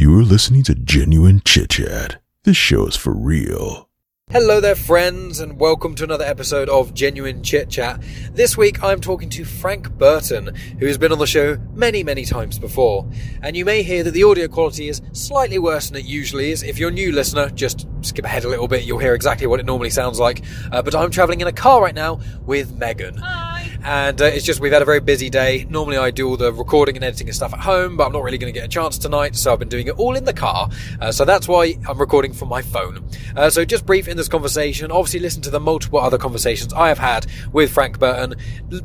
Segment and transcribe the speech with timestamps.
[0.00, 2.22] You're listening to Genuine Chit Chat.
[2.44, 3.86] This show is for real.
[4.30, 8.02] Hello there, friends, and welcome to another episode of Genuine Chit Chat.
[8.32, 12.24] This week I'm talking to Frank Burton, who has been on the show many, many
[12.24, 13.10] times before.
[13.42, 16.62] And you may hear that the audio quality is slightly worse than it usually is.
[16.62, 19.60] If you're a new listener, just skip ahead a little bit, you'll hear exactly what
[19.60, 20.42] it normally sounds like.
[20.72, 23.18] Uh, but I'm travelling in a car right now with Megan.
[23.18, 23.49] Hi.
[23.82, 25.66] And uh, it's just we've had a very busy day.
[25.70, 28.22] Normally I do all the recording and editing and stuff at home, but I'm not
[28.22, 30.34] really going to get a chance tonight, so I've been doing it all in the
[30.34, 30.68] car.
[31.00, 33.08] Uh, so that's why I'm recording from my phone.
[33.36, 34.90] Uh, so just brief in this conversation.
[34.90, 38.34] Obviously, listen to the multiple other conversations I have had with Frank Burton.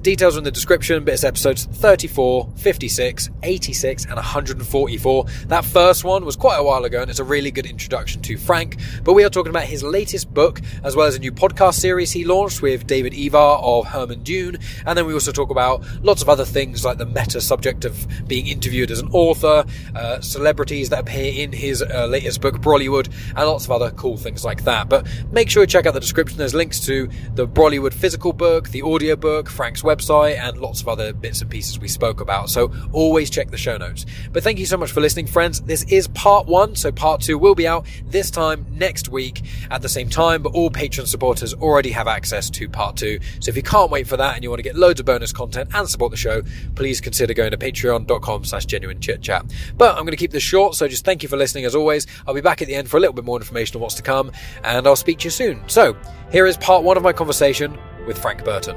[0.02, 5.26] Details are in the description, but it's episodes 34, 56, 86, and 144.
[5.48, 8.38] That first one was quite a while ago, and it's a really good introduction to
[8.38, 8.78] Frank.
[9.04, 12.12] But we are talking about his latest book, as well as a new podcast series
[12.12, 14.58] he launched with David Ivar of Herman Dune.
[14.86, 18.08] And then we also talk about lots of other things like the meta subject of
[18.28, 23.12] being interviewed as an author, uh, celebrities that appear in his uh, latest book, Brollywood,
[23.30, 24.90] and lots of other cool things like that.
[24.90, 26.38] But make sure you check out the description.
[26.38, 30.88] There's links to the Brollywood physical book, the audio book, Frank's website, and lots of
[30.88, 32.50] other bits and pieces we spoke about.
[32.50, 34.06] So always check the show notes.
[34.32, 35.62] But thank you so much for listening, friends.
[35.62, 39.42] This is part one, so part two will be out this time next week
[39.72, 40.42] at the same time.
[40.42, 43.20] But all Patreon supporters already have access to part two.
[43.40, 45.32] So if you can't wait for that and you want to get loads of bonus
[45.32, 46.42] content and support the show,
[46.76, 49.46] please consider going to patreon.com slash genuine chit chat.
[49.78, 52.08] But I'm going to keep this short, so just thank you for listening as always.
[52.28, 54.04] I'll be back at the end for a little bit more information on what's to
[54.04, 54.32] come,
[54.64, 55.62] and I'll speak to you soon.
[55.68, 55.96] So
[56.32, 58.76] here is part one of my conversation with Frank Burton.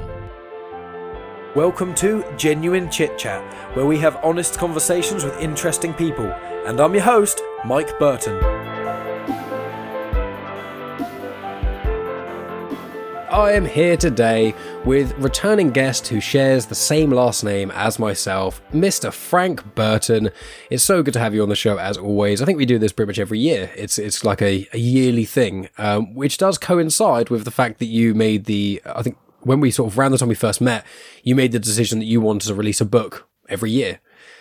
[1.55, 3.43] Welcome to Genuine Chit Chat,
[3.75, 6.27] where we have honest conversations with interesting people.
[6.65, 8.78] And I'm your host, Mike Burton.
[13.31, 18.59] I am here today with returning guest who shares the same last name as myself,
[18.73, 19.13] Mr.
[19.13, 20.31] Frank Burton.
[20.71, 22.41] It's so good to have you on the show as always.
[22.41, 23.69] I think we do this pretty much every year.
[23.75, 27.85] It's it's like a, a yearly thing, um, which does coincide with the fact that
[27.85, 30.83] you made the I think when we sort of around the time we first met,
[31.23, 33.99] you made the decision that you wanted to release a book every year.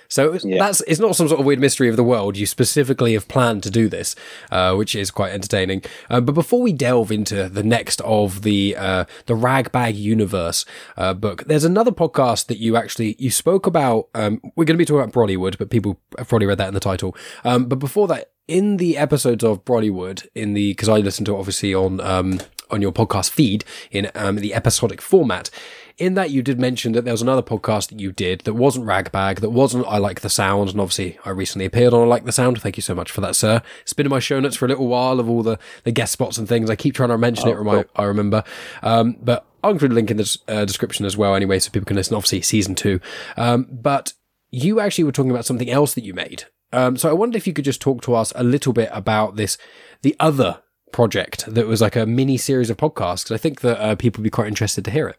[0.08, 0.58] So Yeah.
[0.58, 2.36] that's it's not some sort of weird mystery of the world.
[2.36, 4.16] You specifically have planned to do this,
[4.50, 5.82] uh, which is quite entertaining.
[6.08, 10.64] Uh, but before we delve into the next of the uh, the Ragbag Universe
[10.96, 14.08] uh, book, there's another podcast that you actually you spoke about.
[14.14, 16.74] Um, we're going to be talking about Brollywood, but people have probably read that in
[16.74, 17.14] the title.
[17.44, 21.34] Um, but before that, in the episodes of Brollywood, in the because I listened to
[21.34, 25.50] it obviously on um, on your podcast feed in um, the episodic format.
[25.98, 28.86] In that, you did mention that there was another podcast that you did that wasn't
[28.86, 32.24] Ragbag, that wasn't I Like the Sound, and obviously I recently appeared on I Like
[32.24, 32.60] the Sound.
[32.60, 33.62] Thank you so much for that, sir.
[33.82, 36.12] It's been in my show notes for a little while of all the, the guest
[36.12, 36.70] spots and things.
[36.70, 38.44] I keep trying to mention it, remi- I remember.
[38.82, 41.86] Um, but I'll include a link in the uh, description as well anyway, so people
[41.86, 43.00] can listen, obviously, season two.
[43.36, 44.12] Um, but
[44.50, 46.44] you actually were talking about something else that you made.
[46.72, 49.34] Um, so I wondered if you could just talk to us a little bit about
[49.34, 49.58] this,
[50.02, 53.94] the other project that was like a mini series of podcasts, I think that uh,
[53.96, 55.18] people would be quite interested to hear it.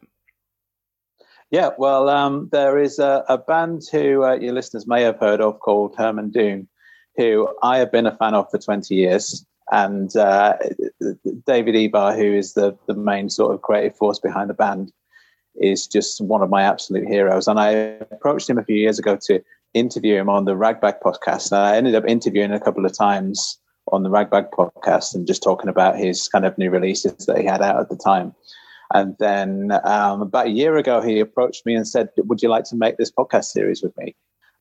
[1.51, 5.41] Yeah, well, um, there is a, a band who uh, your listeners may have heard
[5.41, 6.67] of called Herman Dune,
[7.17, 9.45] who I have been a fan of for 20 years.
[9.71, 10.57] And uh,
[11.45, 14.91] David Ivar, who is the, the main sort of creative force behind the band,
[15.55, 17.47] is just one of my absolute heroes.
[17.47, 17.69] And I
[18.11, 19.43] approached him a few years ago to
[19.73, 21.51] interview him on the Ragbag podcast.
[21.51, 23.59] And I ended up interviewing a couple of times
[23.91, 27.45] on the Ragbag podcast and just talking about his kind of new releases that he
[27.45, 28.33] had out at the time.
[28.93, 32.63] And then um, about a year ago, he approached me and said, Would you like
[32.65, 34.15] to make this podcast series with me?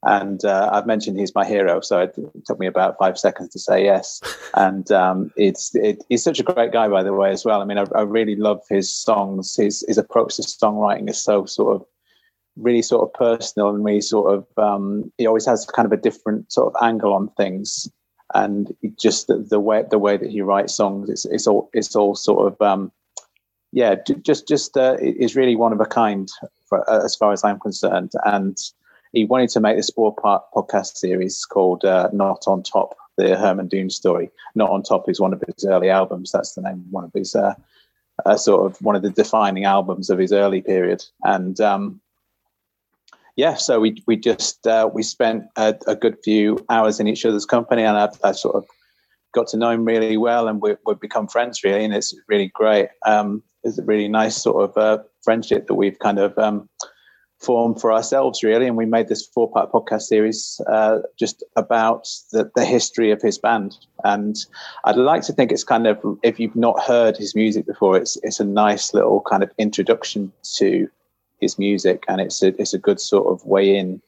[0.05, 2.17] And uh, I've mentioned he's my hero, so it
[2.47, 4.21] took me about five seconds to say yes.
[4.55, 7.61] And um, it's it, he's such a great guy, by the way, as well.
[7.61, 9.57] I mean, I, I really love his songs.
[9.57, 11.87] His his approach to songwriting is so sort of
[12.57, 16.01] really sort of personal and really sort of um, he always has kind of a
[16.01, 17.91] different sort of angle on things.
[18.35, 21.97] And just the, the way the way that he writes songs, it's it's all it's
[21.97, 22.93] all sort of um,
[23.73, 26.29] yeah, just just uh, is really one of a kind
[26.69, 28.13] for, uh, as far as I'm concerned.
[28.25, 28.57] And
[29.13, 33.37] he wanted to make this four part podcast series called uh, Not on Top, the
[33.37, 34.31] Herman Dune story.
[34.55, 36.33] Not on Top is one of his early albums.
[36.33, 37.55] That's the name of one of his uh,
[38.25, 41.05] uh, sort of one of the defining albums of his early period.
[41.25, 42.01] And um,
[43.37, 47.25] yeah, so we we just uh, we spent a, a good few hours in each
[47.25, 48.67] other's company, and I, I sort of
[49.33, 52.49] got to know him really well, and we, we've become friends really, and it's really
[52.49, 52.89] great.
[53.07, 56.69] Um, it's a really nice sort of uh, friendship that we've kind of um,
[57.39, 58.67] formed for ourselves, really.
[58.67, 63.23] And we made this four part podcast series uh, just about the, the history of
[63.23, 63.77] his band.
[64.05, 64.37] And
[64.85, 68.17] I'd like to think it's kind of, if you've not heard his music before, it's
[68.23, 70.89] it's a nice little kind of introduction to
[71.41, 74.03] his music, and it's a it's a good sort of way in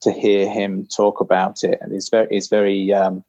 [0.00, 1.78] to hear him talk about it.
[1.80, 3.24] And it's very it's very um,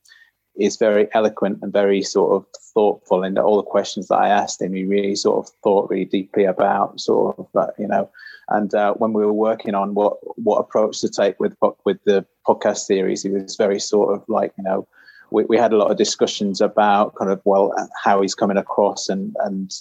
[0.55, 4.61] is very eloquent and very sort of thoughtful in all the questions that I asked
[4.61, 4.73] him.
[4.73, 8.09] He really sort of thought really deeply about sort of, uh, you know,
[8.49, 11.55] and uh, when we were working on what what approach to take with
[11.85, 14.87] with the podcast series, he was very sort of like, you know,
[15.31, 17.73] we, we had a lot of discussions about kind of well
[18.03, 19.73] how he's coming across and and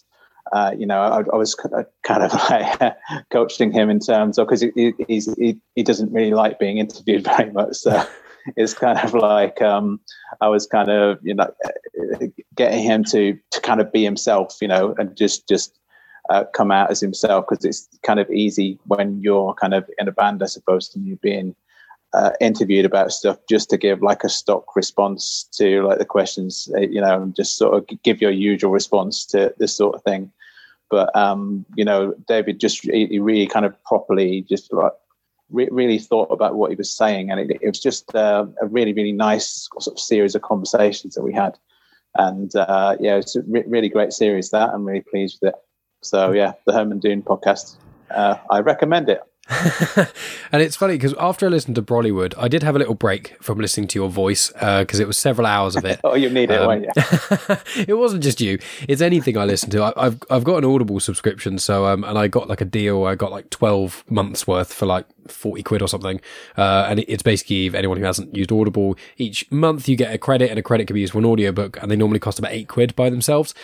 [0.52, 2.96] uh, you know, I, I, was kind of like
[3.30, 7.50] coaching him in terms of because he, he, he doesn't really like being interviewed very
[7.52, 7.76] much.
[7.76, 8.04] So
[8.56, 10.00] it's kind of like um,
[10.40, 11.52] I was kind of you know
[12.54, 15.78] getting him to to kind of be himself, you know, and just just
[16.30, 20.08] uh, come out as himself because it's kind of easy when you're kind of in
[20.08, 21.54] a band, I suppose, and you're being
[22.14, 26.68] uh, interviewed about stuff just to give like a stock response to like the questions,
[26.76, 30.02] uh, you know, and just sort of give your usual response to this sort of
[30.02, 30.30] thing.
[30.90, 34.92] But um, you know, David just he really kind of properly just like
[35.52, 38.66] re- really thought about what he was saying, and it, it was just uh, a
[38.66, 41.58] really really nice sort of series of conversations that we had.
[42.16, 44.50] And uh, yeah, it's a re- really great series.
[44.50, 45.60] That I'm really pleased with it.
[46.02, 47.76] So yeah, the Herman Dune podcast.
[48.10, 49.22] Uh, I recommend it.
[50.52, 53.36] and it's funny because after I listened to Brollywood, I did have a little break
[53.42, 56.00] from listening to your voice because uh, it was several hours of it.
[56.04, 57.56] oh, you need it, um, won't you?
[57.88, 59.82] it wasn't just you; it's anything I listen to.
[59.82, 63.04] I, have I've got an Audible subscription, so um, and I got like a deal.
[63.04, 66.20] I got like twelve months worth for like forty quid or something.
[66.56, 70.18] Uh, and it's basically if anyone who hasn't used Audible, each month you get a
[70.18, 72.52] credit, and a credit can be used for an audiobook, and they normally cost about
[72.52, 73.54] eight quid by themselves.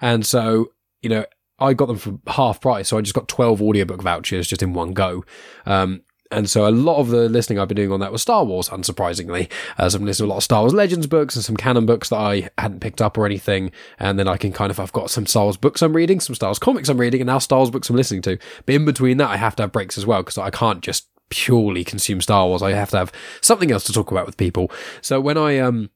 [0.00, 1.24] And so you know
[1.58, 4.74] I got them for half price, so I just got 12 audiobook vouchers just in
[4.74, 5.24] one go.
[5.66, 8.44] Um, and so a lot of the listening I've been doing on that was Star
[8.44, 9.50] Wars, unsurprisingly.
[9.78, 12.10] As I've listened to a lot of Star Wars Legends books and some canon books
[12.10, 13.72] that I hadn't picked up or anything.
[13.98, 16.34] And then I can kind of, I've got some Star Wars books I'm reading, some
[16.34, 18.38] Star Wars comics I'm reading, and now Star Wars books I'm listening to.
[18.66, 21.08] But in between that, I have to have breaks as well, because I can't just
[21.30, 22.62] purely consume Star Wars.
[22.62, 24.70] I have to have something else to talk about with people.
[25.00, 25.90] So when I, um,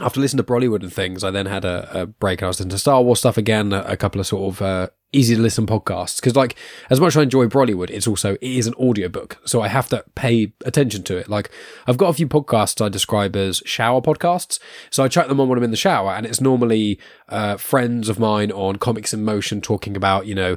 [0.00, 2.70] after listening to Brollywood and things, I then had a, a break I was listening
[2.70, 5.66] to Star Wars stuff again, a, a couple of sort of uh, easy to listen
[5.66, 6.16] podcasts.
[6.16, 6.56] Because, like,
[6.88, 9.38] as much as I enjoy Brollywood, it's also, it is an audiobook.
[9.44, 11.28] So I have to pay attention to it.
[11.28, 11.50] Like,
[11.86, 14.58] I've got a few podcasts I describe as shower podcasts.
[14.88, 16.98] So I check them on when I'm in the shower, and it's normally
[17.28, 20.56] uh, friends of mine on Comics in Motion talking about, you know,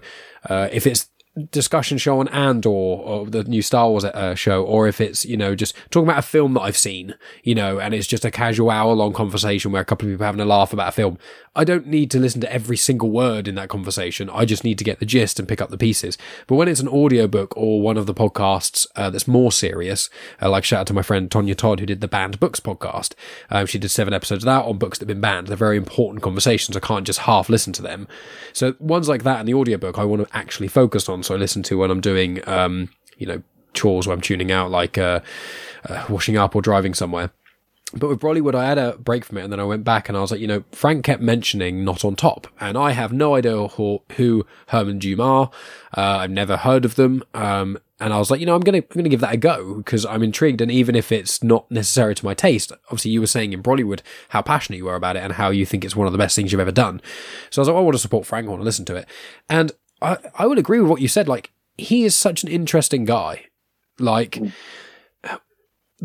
[0.50, 1.10] uh, if it's
[1.52, 5.38] discussion show on Andor or the new Star Wars uh, show, or if it's you
[5.38, 8.32] know just talking about a film that I've seen, you know, and it's just a
[8.32, 11.18] casual hour long conversation where a couple of people having a laugh about a film.
[11.56, 14.30] I don't need to listen to every single word in that conversation.
[14.30, 16.18] I just need to get the gist and pick up the pieces.
[16.48, 20.10] But when it's an audiobook or one of the podcasts uh, that's more serious,
[20.42, 23.14] uh, like shout out to my friend Tonya Todd who did the Banned Books podcast.
[23.50, 25.48] Um, she did seven episodes of that on books that have been banned.
[25.48, 26.76] They're very important conversations.
[26.76, 28.08] I can't just half listen to them.
[28.52, 31.24] So ones like that in the audiobook I want to actually focus on.
[31.24, 33.42] So I listen to when I'm doing, um, you know,
[33.74, 35.22] chores where I'm tuning out, like uh,
[35.88, 37.32] uh, washing up or driving somewhere.
[37.98, 40.18] But with Brollywood, I had a break from it, and then I went back and
[40.18, 43.36] I was like, you know, Frank kept mentioning Not on Top, and I have no
[43.36, 45.50] idea who, who Herman Dune are.
[45.96, 48.80] Uh, I've never heard of them, um, and I was like, you know, I'm gonna
[48.80, 52.16] I'm gonna give that a go because I'm intrigued, and even if it's not necessary
[52.16, 55.24] to my taste, obviously you were saying in Brollywood how passionate you were about it
[55.24, 57.02] and how you think it's one of the best things you've ever done.
[57.50, 59.08] So I was like, I want to support Frank, I want to listen to it,
[59.50, 59.72] and
[60.02, 61.30] I I would agree with what you said.
[61.30, 63.46] Like he is such an interesting guy,
[64.00, 64.32] like.
[64.32, 64.52] Mm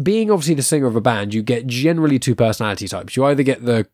[0.00, 3.16] being obviously the singer of a band, you get generally two personality types.
[3.16, 3.87] You either get the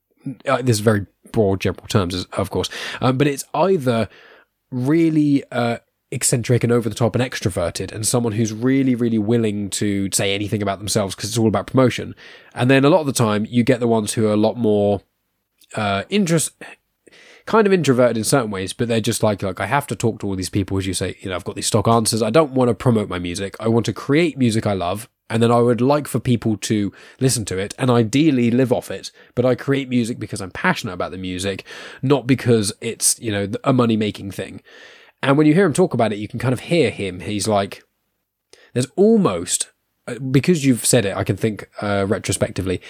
[0.47, 2.69] uh, this is very broad general terms, of course,
[3.01, 4.09] um, but it's either
[4.71, 5.79] really uh,
[6.11, 10.35] eccentric and over the top and extroverted, and someone who's really, really willing to say
[10.35, 12.15] anything about themselves because it's all about promotion.
[12.55, 14.57] And then a lot of the time, you get the ones who are a lot
[14.57, 15.03] more
[15.75, 16.53] uh, interest
[17.47, 20.19] kind of introverted in certain ways, but they're just like, like, I have to talk
[20.21, 22.21] to all these people, as you say, you know, I've got these stock answers.
[22.21, 23.55] I don't want to promote my music.
[23.61, 26.93] I want to create music I love and then I would like for people to
[27.21, 29.11] listen to it and ideally live off it.
[29.35, 31.65] But I create music because I'm passionate about the music,
[32.03, 34.63] not because it's, you know, a money making thing.
[35.23, 37.21] And when you hear him talk about it, you can kind of hear him.
[37.21, 37.83] He's like,
[38.73, 39.73] there's almost,
[40.07, 42.81] uh, because you've said it, I can think uh, retrospectively,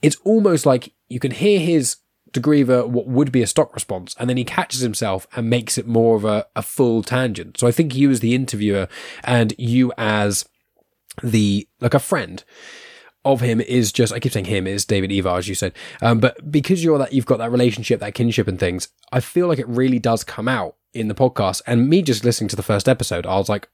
[0.00, 1.96] it's almost like you can hear his
[2.32, 5.76] degree of what would be a stock response, and then he catches himself and makes
[5.76, 7.58] it more of a, a full tangent.
[7.58, 8.88] So I think you as the interviewer
[9.22, 10.46] and you as
[11.22, 12.44] the like a friend
[13.24, 16.18] of him is just I keep saying him is David Ivar as you said, um,
[16.18, 19.58] but because you're that you've got that relationship, that kinship and things, I feel like
[19.58, 21.62] it really does come out in the podcast.
[21.66, 23.68] And me just listening to the first episode, I was like,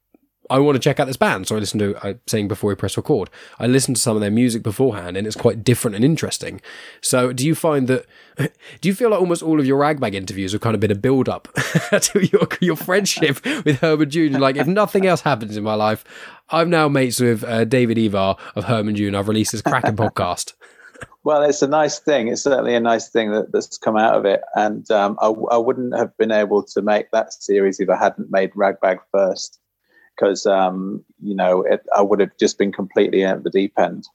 [0.50, 1.48] I want to check out this band.
[1.48, 4.20] So I listened to, I saying before we press record, I listened to some of
[4.20, 6.60] their music beforehand and it's quite different and interesting.
[7.00, 10.52] So do you find that, do you feel like almost all of your ragbag interviews
[10.52, 11.48] have kind of been a build up
[12.00, 14.34] to your, your friendship with Herman Dune?
[14.34, 16.04] Like if nothing else happens in my life,
[16.50, 19.14] I'm now mates with uh, David Ivar of Herman Dune.
[19.14, 20.54] I've released this cracking podcast.
[21.24, 22.28] Well, it's a nice thing.
[22.28, 24.40] It's certainly a nice thing that, that's come out of it.
[24.54, 28.30] And um, I, I, wouldn't have been able to make that series if I hadn't
[28.30, 29.60] made Ragbag first,
[30.18, 34.06] because um, you know it, I would have just been completely at the deep end.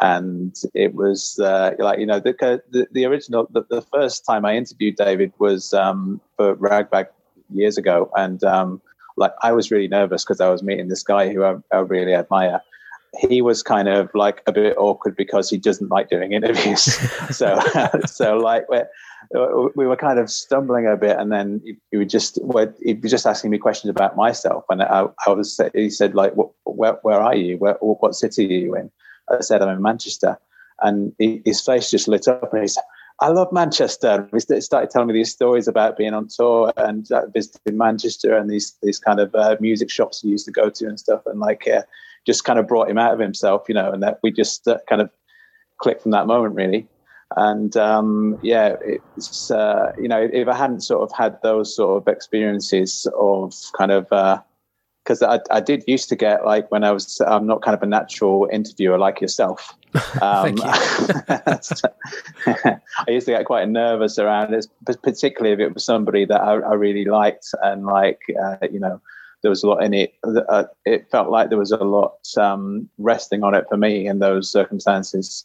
[0.00, 2.32] And it was uh, like you know the
[2.70, 7.08] the, the original the, the, first time I interviewed David was um, for Ragbag
[7.50, 8.80] years ago, and um,
[9.16, 12.14] like I was really nervous because I was meeting this guy who I, I really
[12.14, 12.62] admire
[13.18, 16.82] he was kind of like a bit awkward because he doesn't like doing interviews.
[17.30, 17.60] so,
[18.06, 18.66] so like
[19.74, 22.38] we were kind of stumbling a bit, and then he, he just
[22.82, 26.34] he was just asking me questions about myself, and I, I was he said like,
[26.64, 27.56] where, where are you?
[27.58, 28.90] Where, what city are you in?
[29.30, 30.38] I said I'm in Manchester,
[30.80, 32.84] and he, his face just lit up, and he said.
[33.20, 34.28] I love Manchester.
[34.32, 38.50] He started telling me these stories about being on tour and uh, visiting Manchester and
[38.50, 41.22] these these kind of uh, music shops he used to go to and stuff.
[41.26, 41.82] And like, uh,
[42.26, 44.78] just kind of brought him out of himself, you know, and that we just uh,
[44.88, 45.10] kind of
[45.78, 46.88] clicked from that moment, really.
[47.36, 48.76] And um, yeah,
[49.16, 53.54] it's uh, you know, if I hadn't sort of had those sort of experiences of
[53.76, 54.08] kind of
[55.04, 57.74] because uh, I, I did used to get like when I was I'm not kind
[57.74, 59.74] of a natural interviewer like yourself.
[60.22, 60.62] Um, you.
[62.46, 64.66] I used to get quite nervous around it,
[65.02, 69.02] particularly if it was somebody that I, I really liked and like uh, you know
[69.42, 70.14] there was a lot in it.
[70.24, 74.20] Uh, it felt like there was a lot um, resting on it for me in
[74.20, 75.44] those circumstances,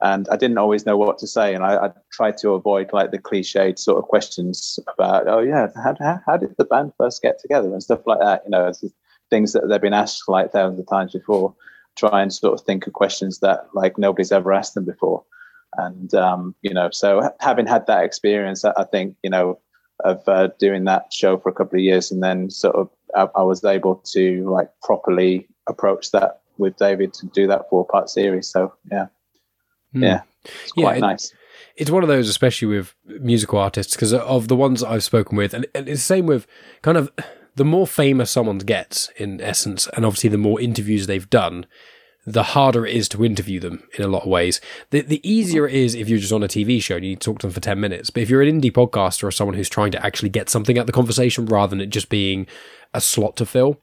[0.00, 1.54] and I didn't always know what to say.
[1.54, 5.68] And I, I tried to avoid like the cliched sort of questions about, oh yeah,
[5.74, 8.42] how, how, did the band first get together and stuff like that.
[8.44, 8.72] You know,
[9.30, 11.54] things that they've been asked like thousands of times before.
[11.96, 15.24] Try and sort of think of questions that like nobody's ever asked them before.
[15.76, 19.58] And um, you know, so having had that experience, I think you know
[20.04, 23.28] of uh, doing that show for a couple of years and then sort of I,
[23.40, 28.08] I was able to like properly approach that with David to do that four part
[28.08, 28.48] series.
[28.48, 29.06] So yeah,
[29.94, 30.02] mm.
[30.02, 31.32] yeah, it's quite yeah, nice.
[31.76, 35.54] it's one of those, especially with musical artists, because of the ones I've spoken with,
[35.54, 36.46] and, and it's the same with
[36.82, 37.10] kind of
[37.56, 41.66] the more famous someone gets, in essence, and obviously the more interviews they've done,
[42.32, 44.60] the harder it is to interview them in a lot of ways.
[44.90, 47.38] The, the easier it is if you're just on a TV show and you talk
[47.40, 48.10] to them for 10 minutes.
[48.10, 50.82] But if you're an indie podcaster or someone who's trying to actually get something out
[50.82, 52.46] of the conversation rather than it just being
[52.92, 53.80] a slot to fill,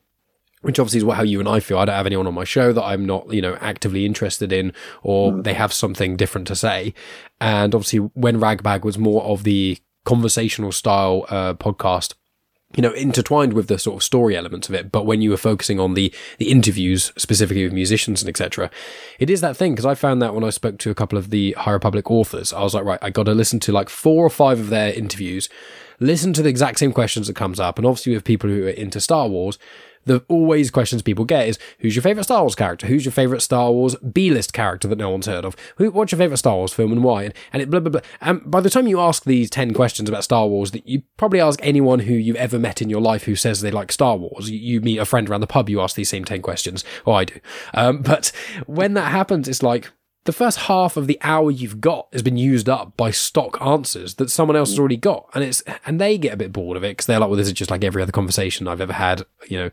[0.66, 1.78] which obviously is what, how you and I feel.
[1.78, 4.74] I don't have anyone on my show that I'm not, you know, actively interested in,
[5.04, 5.44] or mm.
[5.44, 6.94] they have something different to say.
[7.40, 12.14] And obviously, when Ragbag was more of the conversational style uh, podcast,
[12.76, 14.92] you know, intertwined with the sort of story elements of it.
[14.92, 18.70] But when you were focusing on the the interviews specifically with musicians and etc.,
[19.20, 21.30] it is that thing because I found that when I spoke to a couple of
[21.30, 24.26] the High Republic authors, I was like, right, I got to listen to like four
[24.26, 25.48] or five of their interviews,
[26.00, 28.70] listen to the exact same questions that comes up, and obviously with people who are
[28.70, 29.58] into Star Wars,
[30.06, 32.88] the always questions people get is who's your favorite Star Wars character?
[32.88, 35.56] Who's your favorite Star Wars B list character that no one's heard of?
[35.78, 37.24] Who, what's your favorite Star Wars film and why?
[37.24, 38.02] And, and it blah blah blah.
[38.22, 41.42] And by the time you ask these ten questions about Star Wars, that you probably
[41.42, 44.50] ask anyone who you've ever met in your life who says they like Star Wars.
[44.50, 46.84] You, you meet a friend around the pub, you ask these same ten questions.
[47.06, 47.40] Oh, I do.
[47.74, 48.32] Um, but
[48.68, 49.92] when that happens, it's like
[50.26, 54.16] the first half of the hour you've got has been used up by stock answers
[54.16, 56.84] that someone else has already got and it's and they get a bit bored of
[56.84, 59.26] it because they're like well this is just like every other conversation i've ever had
[59.48, 59.70] you know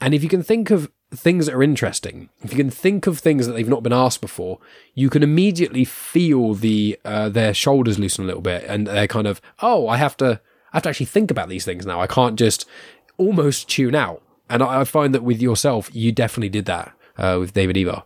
[0.00, 3.18] and if you can think of things that are interesting, if you can think of
[3.18, 4.58] things that they've not been asked before,
[4.94, 9.26] you can immediately feel the uh, their shoulders loosen a little bit, and they're kind
[9.26, 10.40] of, oh, I have to,
[10.72, 12.00] I have to actually think about these things now.
[12.00, 12.68] I can't just
[13.16, 14.22] almost tune out.
[14.48, 18.02] And I, I find that with yourself, you definitely did that uh, with David Ivar.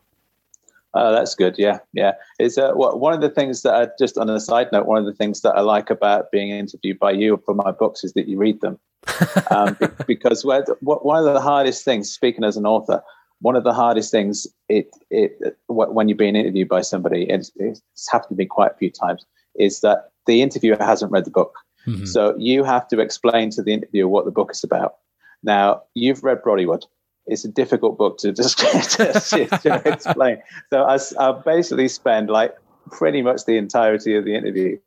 [0.95, 1.55] Oh, that's good.
[1.57, 2.15] Yeah, yeah.
[2.39, 4.87] It's uh, one of the things that I just on a side note.
[4.87, 8.03] One of the things that I like about being interviewed by you for my books
[8.03, 8.79] is that you read them
[9.51, 13.03] um, because one of the hardest things, speaking as an author,
[13.41, 17.83] one of the hardest things it it when you're being interviewed by somebody, it's, it's
[18.11, 21.55] happened to me quite a few times, is that the interviewer hasn't read the book,
[21.87, 22.05] mm-hmm.
[22.05, 24.97] so you have to explain to the interviewer what the book is about.
[25.43, 26.83] Now you've read Brollywood.
[27.31, 30.43] It's a difficult book to just to, to explain.
[30.71, 32.55] So I, I basically spend like
[32.91, 34.79] pretty much the entirety of the interview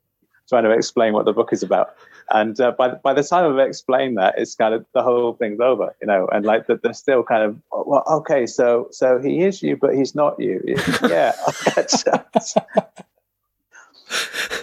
[0.48, 1.94] trying to explain what the book is about.
[2.30, 5.60] And uh, by by the time I've explained that, it's kind of the whole thing's
[5.60, 6.26] over, you know.
[6.32, 9.94] And like that, they're still kind of well, okay, so so he is you, but
[9.94, 10.62] he's not you.
[10.66, 10.76] Yeah,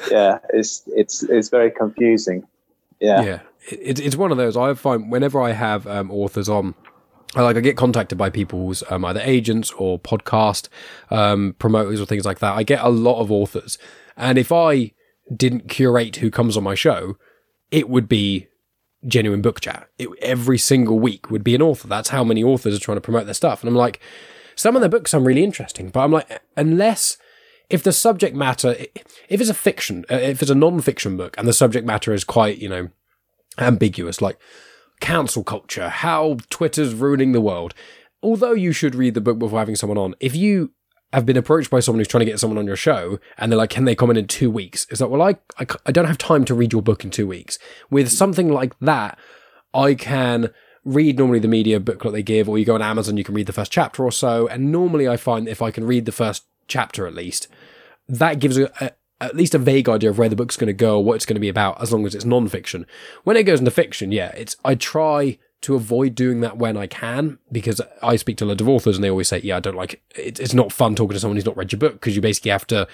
[0.09, 2.47] yeah, it's it's it's very confusing.
[2.99, 4.57] Yeah, yeah, it, it's one of those.
[4.57, 6.73] I find whenever I have um, authors on.
[7.35, 10.67] I like I get contacted by people's um, either agents or podcast
[11.09, 12.55] um, promoters or things like that.
[12.55, 13.77] I get a lot of authors,
[14.17, 14.91] and if I
[15.33, 17.17] didn't curate who comes on my show,
[17.71, 18.47] it would be
[19.07, 19.87] genuine book chat.
[19.97, 21.87] It, every single week would be an author.
[21.87, 23.61] That's how many authors are trying to promote their stuff.
[23.61, 23.99] And I'm like,
[24.55, 27.17] some of their books sound really interesting, but I'm like, unless
[27.69, 28.75] if the subject matter,
[29.29, 32.57] if it's a fiction, if it's a non-fiction book, and the subject matter is quite,
[32.57, 32.89] you know,
[33.57, 34.37] ambiguous, like
[35.01, 37.73] cancel culture, how Twitter's ruining the world.
[38.23, 40.71] Although you should read the book before having someone on, if you
[41.11, 43.57] have been approached by someone who's trying to get someone on your show and they're
[43.57, 44.87] like, can they come in in two weeks?
[44.89, 47.27] It's like, well, I, I, I don't have time to read your book in two
[47.27, 47.59] weeks.
[47.89, 49.17] With something like that,
[49.73, 50.53] I can
[50.85, 53.47] read normally the media booklet they give, or you go on Amazon, you can read
[53.47, 54.47] the first chapter or so.
[54.47, 57.47] And normally I find if I can read the first chapter at least,
[58.07, 58.91] that gives a, a
[59.21, 61.35] at least a vague idea of where the book's going to go, what it's going
[61.35, 62.85] to be about, as long as it's non-fiction.
[63.23, 66.87] When it goes into fiction, yeah, it's I try to avoid doing that when I
[66.87, 69.59] can because I speak to a lot of authors and they always say, "Yeah, I
[69.59, 70.39] don't like it.
[70.39, 72.67] It's not fun talking to someone who's not read your book because you basically have
[72.67, 72.87] to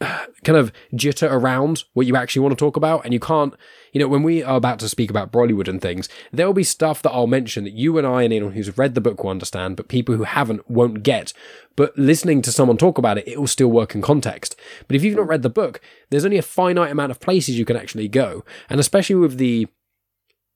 [0.00, 3.04] kind of jitter around what you actually want to talk about.
[3.04, 3.54] And you can't,
[3.92, 7.02] you know, when we are about to speak about Brollywood and things, there'll be stuff
[7.02, 9.76] that I'll mention that you and I and anyone who's read the book will understand,
[9.76, 11.32] but people who haven't won't get.
[11.76, 14.56] But listening to someone talk about it, it will still work in context.
[14.86, 15.80] But if you've not read the book,
[16.10, 18.44] there's only a finite amount of places you can actually go.
[18.68, 19.68] And especially with the,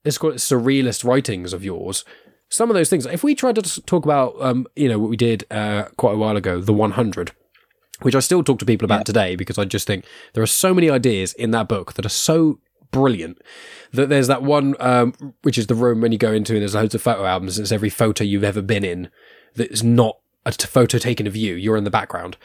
[0.04, 2.04] let's call it surrealist writings of yours,
[2.52, 5.16] some of those things, if we tried to talk about, um, you know, what we
[5.16, 7.32] did uh, quite a while ago, the 100,
[8.02, 9.04] which I still talk to people about yeah.
[9.04, 10.04] today because I just think
[10.34, 12.58] there are so many ideas in that book that are so
[12.92, 13.40] brilliant
[13.92, 16.74] that there's that one um, which is the room when you go into and there's
[16.74, 19.08] loads of photo albums and it's every photo you've ever been in
[19.54, 22.36] that's not a photo taken of you you're in the background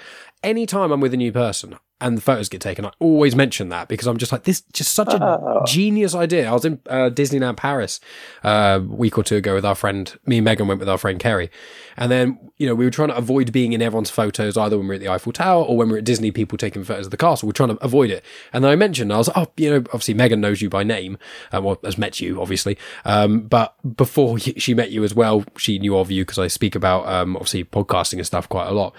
[0.43, 2.85] anytime i'm with a new person and the photos get taken.
[2.85, 5.63] I always mention that because I'm just like, this just such a oh.
[5.65, 6.47] genius idea.
[6.47, 7.99] I was in uh, Disneyland Paris
[8.43, 10.97] uh, a week or two ago with our friend, me and Megan went with our
[10.99, 11.49] friend Kerry.
[11.97, 14.87] And then, you know, we were trying to avoid being in everyone's photos either when
[14.87, 17.07] we are at the Eiffel Tower or when we are at Disney, people taking photos
[17.07, 17.47] of the castle.
[17.47, 18.23] We're trying to avoid it.
[18.53, 20.83] And then I mentioned, I was like, oh, you know, obviously Megan knows you by
[20.83, 21.17] name,
[21.51, 22.77] uh, well, has met you, obviously.
[23.05, 26.75] Um, but before she met you as well, she knew of you because I speak
[26.75, 28.93] about, um, obviously podcasting and stuff quite a lot.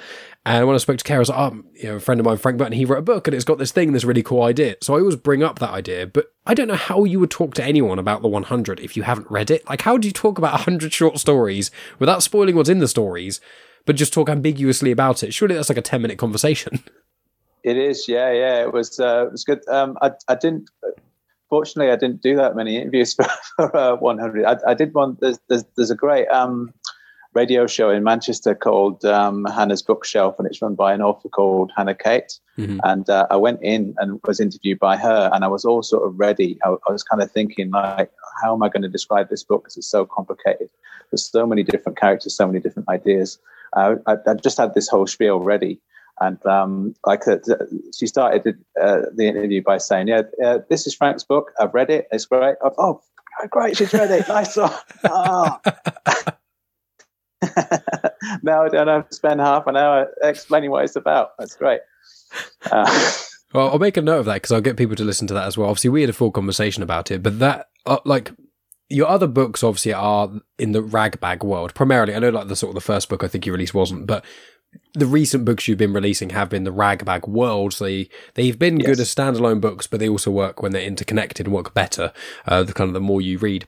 [0.48, 2.72] And when I spoke to Kara, oh, you know, a friend of mine, Frank Burton,
[2.72, 4.76] he wrote a book and it's got this thing, this really cool idea.
[4.80, 7.52] So I always bring up that idea, but I don't know how you would talk
[7.56, 9.68] to anyone about the 100 if you haven't read it.
[9.68, 13.42] Like, how do you talk about 100 short stories without spoiling what's in the stories,
[13.84, 15.34] but just talk ambiguously about it?
[15.34, 16.82] Surely that's like a 10 minute conversation.
[17.64, 18.62] It is, yeah, yeah.
[18.62, 19.66] It was, uh, it was good.
[19.68, 20.70] Um, I, I didn't,
[21.50, 24.44] fortunately, I didn't do that many interviews for, for uh, 100.
[24.46, 25.18] I, I, did one.
[25.20, 26.72] There's, there's, there's a great um,
[27.34, 31.72] radio show in Manchester called um, Hannah's Bookshelf, and it's run by an author called
[31.76, 32.38] Hannah Kate.
[32.56, 32.80] Mm-hmm.
[32.84, 36.06] And uh, I went in and was interviewed by her, and I was all sort
[36.06, 36.58] of ready.
[36.64, 38.10] I, I was kind of thinking, like,
[38.42, 39.64] how am I going to describe this book?
[39.64, 40.70] Because it's so complicated.
[41.10, 43.38] There's so many different characters, so many different ideas.
[43.76, 45.80] Uh, I, I, just had this whole spiel ready.
[46.20, 47.38] And um, like uh,
[47.96, 51.52] she started uh, the interview by saying, "Yeah, uh, this is Frank's book.
[51.60, 52.08] I've read it.
[52.10, 52.56] It's great.
[52.64, 53.02] I've, oh,
[53.50, 53.76] great!
[53.76, 54.26] She's read it.
[54.26, 54.72] Nice one.
[55.04, 55.58] Oh.
[58.42, 61.30] now I don't have to spend half an hour explaining what it's about.
[61.38, 61.80] That's great.
[62.70, 63.12] Uh,
[63.54, 65.46] well, I'll make a note of that because I'll get people to listen to that
[65.46, 65.68] as well.
[65.68, 68.32] Obviously, we had a full conversation about it, but that, uh, like,
[68.90, 72.14] your other books obviously are in the ragbag world primarily.
[72.14, 74.24] I know, like the sort of the first book I think you released wasn't, but
[74.94, 77.74] the recent books you've been releasing have been the ragbag world.
[77.74, 78.86] So they, they've been yes.
[78.86, 82.12] good as standalone books, but they also work when they're interconnected and work better.
[82.46, 83.66] Uh, the kind of the more you read.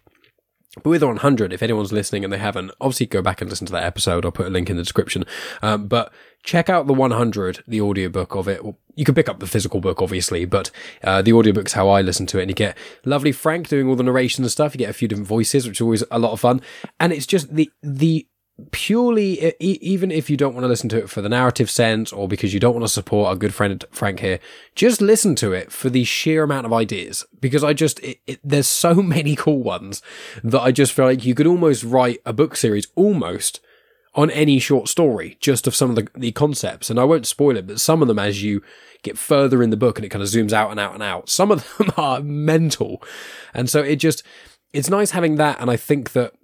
[0.76, 3.72] But with 100, if anyone's listening and they haven't, obviously go back and listen to
[3.72, 4.24] that episode.
[4.24, 5.24] I'll put a link in the description.
[5.62, 6.12] Um, but
[6.44, 8.62] check out the 100, the audiobook of it.
[8.94, 10.70] You can pick up the physical book, obviously, but
[11.02, 12.42] uh, the audiobook's how I listen to it.
[12.42, 14.74] And you get lovely Frank doing all the narration and stuff.
[14.74, 16.60] You get a few different voices, which is always a lot of fun.
[17.00, 18.28] And it's just the, the
[18.70, 22.28] purely, even if you don't want to listen to it for the narrative sense or
[22.28, 24.40] because you don't want to support our good friend Frank here,
[24.74, 27.24] just listen to it for the sheer amount of ideas.
[27.40, 30.02] Because I just, it, it, there's so many cool ones
[30.44, 33.60] that I just feel like you could almost write a book series almost
[34.14, 36.90] on any short story, just of some of the, the concepts.
[36.90, 38.62] And I won't spoil it, but some of them as you
[39.02, 41.28] get further in the book and it kind of zooms out and out and out,
[41.28, 43.02] some of them are mental.
[43.54, 44.22] And so it just,
[44.72, 45.60] it's nice having that.
[45.60, 46.34] And I think that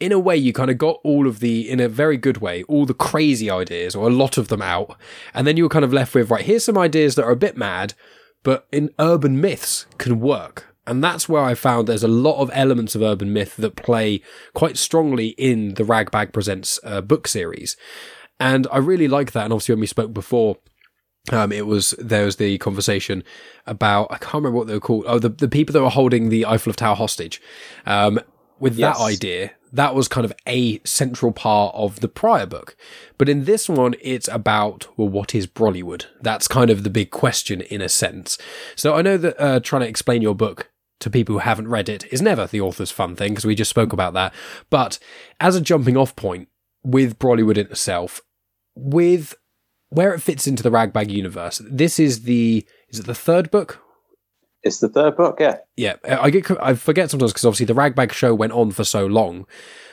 [0.00, 2.62] in a way, you kind of got all of the, in a very good way,
[2.64, 4.96] all the crazy ideas or a lot of them out.
[5.34, 7.36] And then you were kind of left with, right, here's some ideas that are a
[7.36, 7.92] bit mad,
[8.42, 10.74] but in urban myths can work.
[10.86, 14.22] And that's where I found there's a lot of elements of urban myth that play
[14.54, 17.76] quite strongly in the Ragbag Presents uh, book series.
[18.40, 19.44] And I really like that.
[19.44, 20.56] And obviously, when we spoke before,
[21.30, 23.22] um, it was there was the conversation
[23.66, 25.04] about I can't remember what they were called.
[25.06, 27.42] Oh, the the people that were holding the Eiffel Tower hostage.
[27.84, 28.18] Um,
[28.58, 28.96] with yes.
[28.96, 32.76] that idea, that was kind of a central part of the prior book.
[33.18, 36.06] But in this one, it's about, well, what is Brollywood?
[36.20, 38.38] That's kind of the big question in a sense.
[38.76, 41.88] So I know that uh, trying to explain your book to people who haven't read
[41.88, 44.34] it is never the author's fun thing because we just spoke about that.
[44.68, 44.98] But
[45.38, 46.48] as a jumping off point
[46.82, 48.20] with Brollywood in itself,
[48.74, 49.34] with
[49.90, 51.60] where it fits into the Ragbag universe.
[51.68, 53.82] This is the is it the third book?
[54.62, 55.58] It's the third book, yeah.
[55.76, 59.06] Yeah, I get I forget sometimes because obviously the Ragbag show went on for so
[59.06, 59.46] long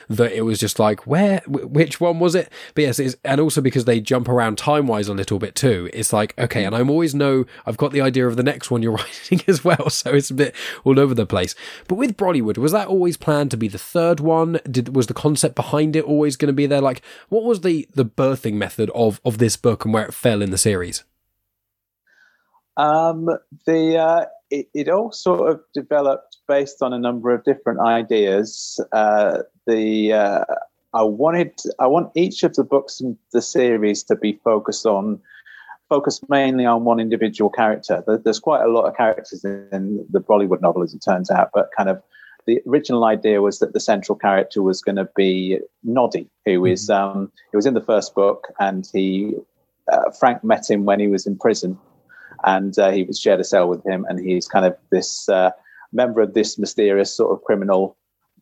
[0.08, 2.50] that it was just like where which one was it?
[2.74, 6.12] But yes and also because they jump around time wise a little bit too it's
[6.12, 8.92] like okay and i'm always know i've got the idea of the next one you're
[8.96, 10.54] writing as well so it's a bit
[10.84, 11.54] all over the place.
[11.86, 14.60] But with Brollywood was that always planned to be the third one?
[14.70, 16.80] Did was the concept behind it always going to be there?
[16.80, 20.42] Like what was the the birthing method of of this book and where it fell
[20.42, 21.04] in the series?
[22.76, 23.28] Um,
[23.66, 28.80] the uh, it, it, all sort of developed based on a number of different ideas.
[28.92, 30.44] Uh, the uh,
[30.94, 35.20] I wanted I want each of the books in the series to be focused on
[35.88, 38.02] focused mainly on one individual character.
[38.24, 41.70] There's quite a lot of characters in the Brollywood novel, as it turns out, but
[41.76, 42.02] kind of
[42.46, 46.72] the original idea was that the central character was going to be Noddy, who mm-hmm.
[46.72, 49.34] is um, he was in the first book, and he
[49.92, 51.78] uh, Frank met him when he was in prison
[52.44, 55.50] and uh, he was shared a cell with him, and he's kind of this uh,
[55.92, 57.96] member of this mysterious sort of criminal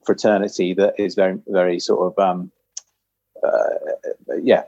[0.05, 2.51] fraternity that is very, very sort of, um,
[3.43, 3.69] uh,
[4.41, 4.63] yeah,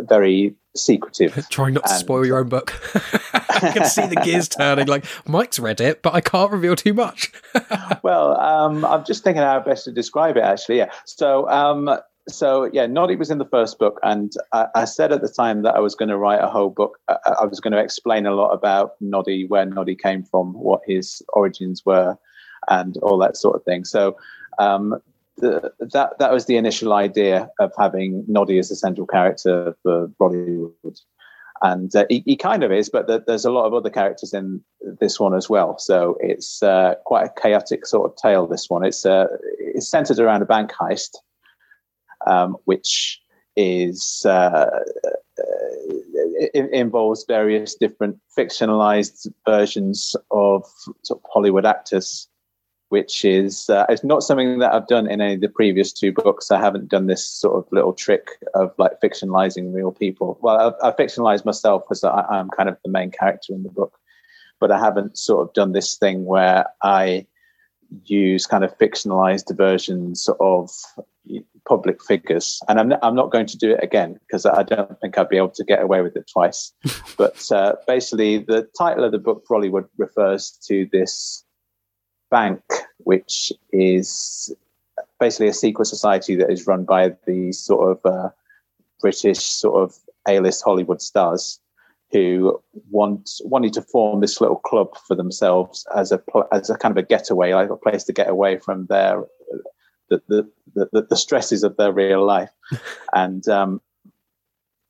[0.00, 1.46] very secretive.
[1.50, 2.74] Trying not to spoil your own book.
[3.62, 4.86] I can see the gears turning.
[4.86, 7.32] Like Mike's read it, but I can't reveal too much.
[8.02, 10.42] well, um, I'm just thinking how best to describe it.
[10.42, 10.90] Actually, yeah.
[11.04, 11.88] So um,
[12.28, 15.62] so yeah, Noddy was in the first book, and I, I, said at the time
[15.62, 16.98] that I was going to write a whole book.
[17.08, 20.80] I, I was going to explain a lot about Noddy, where Noddy came from, what
[20.86, 22.16] his origins were,
[22.68, 23.84] and all that sort of thing.
[23.84, 24.16] So
[24.58, 25.00] um,
[25.36, 30.08] the, that that was the initial idea of having Noddy as the central character for
[30.08, 31.00] Brollywood.
[31.62, 34.34] And uh, he, he, kind of is, but the, there's a lot of other characters
[34.34, 34.62] in
[35.00, 35.78] this one as well.
[35.78, 38.46] So it's uh, quite a chaotic sort of tale.
[38.46, 39.26] This one, it's uh,
[39.58, 41.16] it's centered around a bank heist,
[42.26, 43.20] um, which
[43.56, 44.68] is uh,
[46.54, 50.64] involves various different fictionalized versions of,
[51.02, 52.28] sort of Hollywood actors,
[52.90, 56.12] which is uh, it's not something that I've done in any of the previous two
[56.12, 56.50] books.
[56.50, 60.38] I haven't done this sort of little trick of like fictionalizing real people.
[60.40, 63.70] Well, I've, I've fictionalized myself because I, am kind of the main character in the
[63.70, 63.98] book,
[64.60, 67.26] but I haven't sort of done this thing where I
[68.04, 70.70] use kind of fictionalized versions of
[71.66, 72.60] public figures.
[72.68, 75.36] And I'm, I'm not going to do it again because I don't think I'd be
[75.36, 76.72] able to get away with it twice.
[77.16, 81.44] but uh, basically, the title of the book, Brollywood, refers to this
[82.30, 82.62] bank,
[82.98, 84.54] which is
[85.20, 88.28] basically a secret society that is run by these sort of uh,
[89.00, 89.96] British sort of
[90.28, 91.60] A-list Hollywood stars
[92.12, 96.96] who want wanted to form this little club for themselves as a as a kind
[96.96, 99.24] of a getaway, like a place to get away from their
[100.08, 100.48] the the,
[100.92, 102.50] the, the stresses of their real life,
[103.14, 103.80] and um,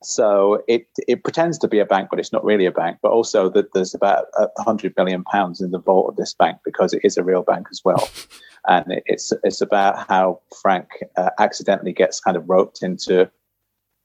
[0.02, 2.98] so it it pretends to be a bank, but it's not really a bank.
[3.02, 6.59] But also that there's about a hundred billion pounds in the vault of this bank
[6.64, 8.09] because it is a real bank as well.
[8.68, 13.31] and it's it's about how Frank uh, accidentally gets kind of roped into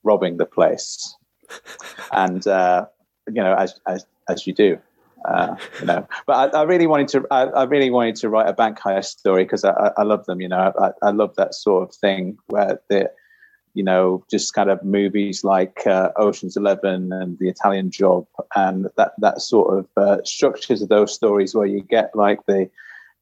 [0.04, 1.16] robbing the place,
[2.14, 2.86] and uh,
[3.28, 4.80] you know as as as you do.
[5.24, 7.28] Uh, you know, but I, I, really wanted to.
[7.30, 10.42] I, I, really wanted to write a bank heist story because I, I, love them.
[10.42, 13.12] You know, I, I love that sort of thing where the,
[13.76, 18.88] you know, just kind of movies like uh, Ocean's Eleven and The Italian Job, and
[18.98, 22.68] that that sort of uh, structures of those stories where you get like the,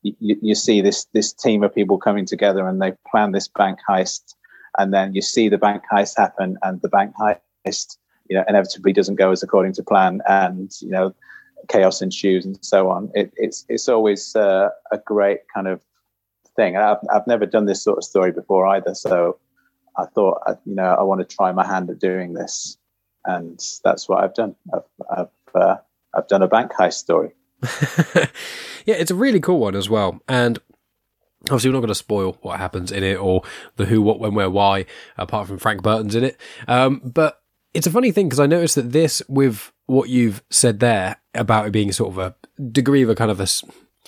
[0.01, 3.79] you, you see this this team of people coming together and they plan this bank
[3.89, 4.35] heist,
[4.77, 7.97] and then you see the bank heist happen, and the bank heist,
[8.29, 11.13] you know, inevitably doesn't go as according to plan, and you know
[11.67, 13.11] chaos ensues and so on.
[13.13, 15.81] It, it's it's always uh, a great kind of
[16.55, 16.77] thing.
[16.77, 19.37] I've I've never done this sort of story before either, so
[19.97, 22.77] I thought you know I want to try my hand at doing this,
[23.25, 24.55] and that's what I've done.
[24.73, 25.75] I've I've, uh,
[26.13, 27.31] I've done a bank heist story.
[28.85, 30.59] yeah, it's a really cool one as well, and
[31.43, 33.43] Obviously, we're not going to spoil what happens in it or
[33.77, 34.85] the who, what, when, where, why,
[35.17, 36.37] apart from Frank Burton's in it.
[36.67, 37.41] Um, but
[37.73, 41.67] it's a funny thing because I noticed that this, with what you've said there about
[41.67, 42.35] it being sort of a
[42.71, 43.47] degree of a kind of a,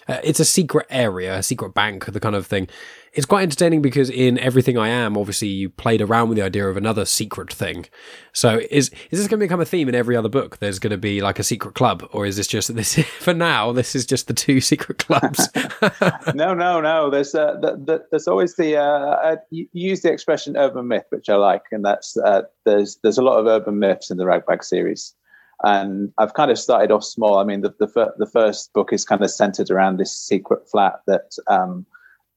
[0.07, 2.67] uh, it's a secret area, a secret bank, the kind of thing.
[3.13, 6.67] It's quite entertaining because in everything I am, obviously you played around with the idea
[6.69, 7.87] of another secret thing.
[8.31, 10.59] So is is this going to become a theme in every other book?
[10.59, 12.97] There's going to be like a secret club, or is this just this?
[13.19, 15.49] For now, this is just the two secret clubs.
[16.33, 17.09] no, no, no.
[17.09, 21.05] There's uh, the, the, there's always the uh, uh, you use the expression urban myth,
[21.09, 24.25] which I like, and that's uh, there's there's a lot of urban myths in the
[24.25, 25.13] Ragbag series.
[25.63, 27.37] And I've kind of started off small.
[27.37, 30.67] I mean, the the, fir- the first book is kind of centered around this secret
[30.69, 31.85] flat that um,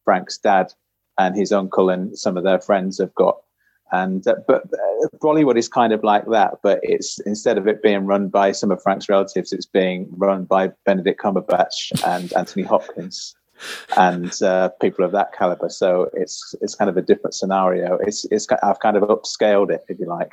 [0.04, 0.72] Frank's dad
[1.18, 3.38] and his uncle and some of their friends have got.
[3.92, 7.82] And uh, but uh, Brollywood is kind of like that, but it's instead of it
[7.82, 12.64] being run by some of Frank's relatives, it's being run by Benedict Cumberbatch and Anthony
[12.64, 13.37] Hopkins
[13.96, 15.68] and uh, people of that caliber.
[15.68, 17.98] So it's it's kind of a different scenario.
[17.98, 20.32] It's it's I've kind of upscaled it, if you like,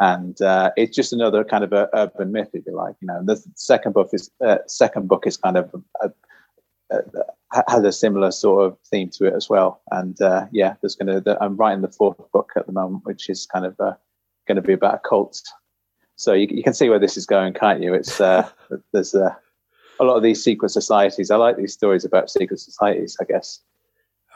[0.00, 2.96] and uh, it's just another kind of a urban myth, if you like.
[3.00, 5.70] You know, the second book is uh, second book is kind of
[6.02, 6.10] a,
[6.90, 6.98] a,
[7.52, 9.82] a, has a similar sort of theme to it as well.
[9.90, 13.28] And uh, yeah, there's going to I'm writing the fourth book at the moment, which
[13.28, 13.92] is kind of uh,
[14.48, 15.42] going to be about a cult.
[16.16, 17.92] So you, you, can see where this is going, can't you?
[17.92, 18.48] It's uh,
[18.92, 19.36] there's a
[20.00, 21.30] a lot of these secret societies.
[21.30, 23.18] I like these stories about secret societies.
[23.20, 23.60] I guess.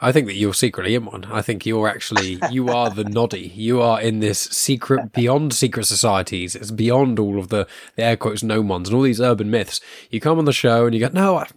[0.01, 1.25] I think that you're secretly in one.
[1.25, 3.53] I think you're actually you are the noddy.
[3.55, 6.53] You are in this secret beyond secret societies.
[6.53, 9.79] It's beyond all of the, the air quotes known ones and all these urban myths.
[10.09, 11.47] You come on the show and you go, no, I,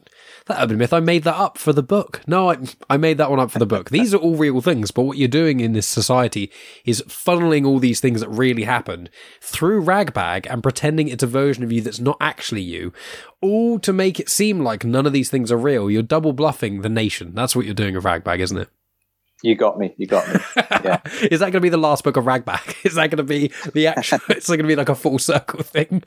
[0.49, 2.21] that urban myth, I made that up for the book.
[2.27, 2.59] No, I,
[2.91, 3.91] I made that one up for the book.
[3.91, 6.51] These are all real things, but what you're doing in this society
[6.85, 11.65] is funneling all these things that really happened through Ragbag and pretending it's a version
[11.65, 12.93] of you that's not actually you,
[13.41, 15.91] all to make it seem like none of these things are real.
[15.91, 17.35] You're double bluffing the nation.
[17.35, 18.69] That's what you're doing with Ragbag, isn't it?
[19.43, 19.95] You got me.
[19.97, 20.41] You got me.
[20.57, 21.01] Yeah.
[21.31, 22.77] Is that going to be the last book of Ragbag?
[22.85, 24.19] Is that going to be the actual?
[24.31, 26.03] it's going to be like a full circle thing.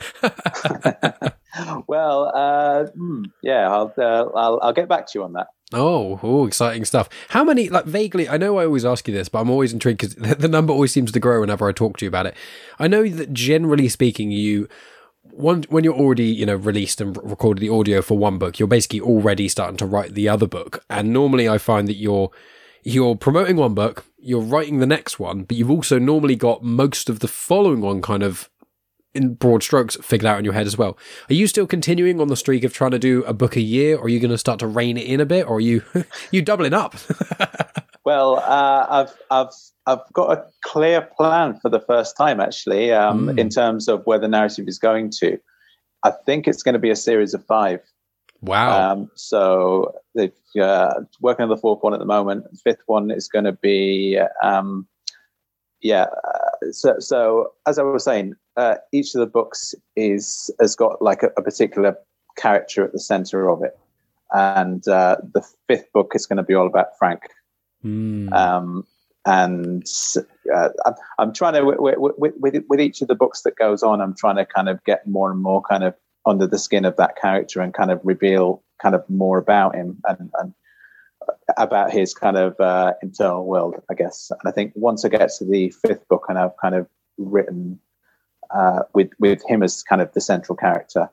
[1.88, 5.48] Well, uh, hmm, yeah, I'll, uh, I'll I'll get back to you on that.
[5.74, 7.08] Oh, oh, exciting stuff.
[7.30, 10.02] How many, like vaguely, I know I always ask you this, but I'm always intrigued
[10.02, 12.36] because the number always seems to grow whenever I talk to you about it.
[12.78, 14.68] I know that generally speaking, you,
[15.24, 18.68] one, when you're already, you know, released and recorded the audio for one book, you're
[18.68, 20.84] basically already starting to write the other book.
[20.90, 22.32] And normally I find that you're,
[22.84, 27.10] you're promoting one book, you're writing the next one, but you've also normally got most
[27.10, 28.50] of the following one kind of
[29.14, 30.98] in broad strokes figured out in your head as well.
[31.30, 33.98] Are you still continuing on the streak of trying to do a book a year,
[33.98, 35.84] or are you going to start to rein it in a bit, or are you
[36.32, 36.96] you doubling up?
[38.06, 39.54] well, uh, I've I've
[39.86, 43.40] I've got a clear plan for the first time actually um, mm.
[43.40, 45.38] in terms of where the narrative is going to.
[46.04, 47.82] I think it's going to be a series of five.
[48.42, 48.94] Wow!
[48.94, 52.46] Um, so they're uh, working on the fourth one at the moment.
[52.50, 54.88] The fifth one is going to be um,
[55.82, 56.06] yeah.
[56.24, 61.02] Uh, so, so as I was saying, uh, each of the books is has got
[61.02, 61.96] like a, a particular
[62.38, 63.78] character at the center of it,
[64.32, 67.22] and uh, the fifth book is going to be all about Frank.
[67.84, 68.32] Mm.
[68.34, 68.86] Um,
[69.26, 69.86] and
[70.54, 73.84] uh, I'm, I'm, trying to with, with, with, with each of the books that goes
[73.84, 75.94] on, I'm trying to kind of get more and more kind of
[76.26, 80.02] under the skin of that character and kind of reveal kind of more about him
[80.08, 80.54] and, and
[81.58, 84.32] about his kind of uh, internal world, I guess.
[84.32, 87.80] And I think once I get to the fifth book and I've kind of written
[88.54, 91.10] uh, with with him as kind of the central character,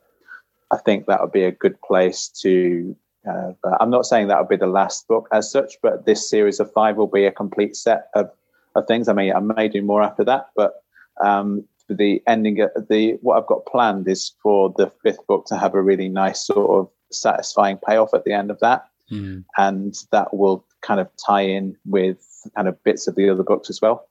[0.70, 2.96] I think that would be a good place to.
[3.28, 6.60] Uh, I'm not saying that would be the last book as such, but this series
[6.60, 8.30] of five will be a complete set of,
[8.74, 9.08] of things.
[9.08, 10.82] I mean, I may do more after that, but
[11.20, 12.56] um, the ending,
[12.88, 16.46] the what I've got planned is for the fifth book to have a really nice
[16.46, 19.44] sort of satisfying payoff at the end of that, mm.
[19.56, 23.70] and that will kind of tie in with kind of bits of the other books
[23.70, 24.08] as well.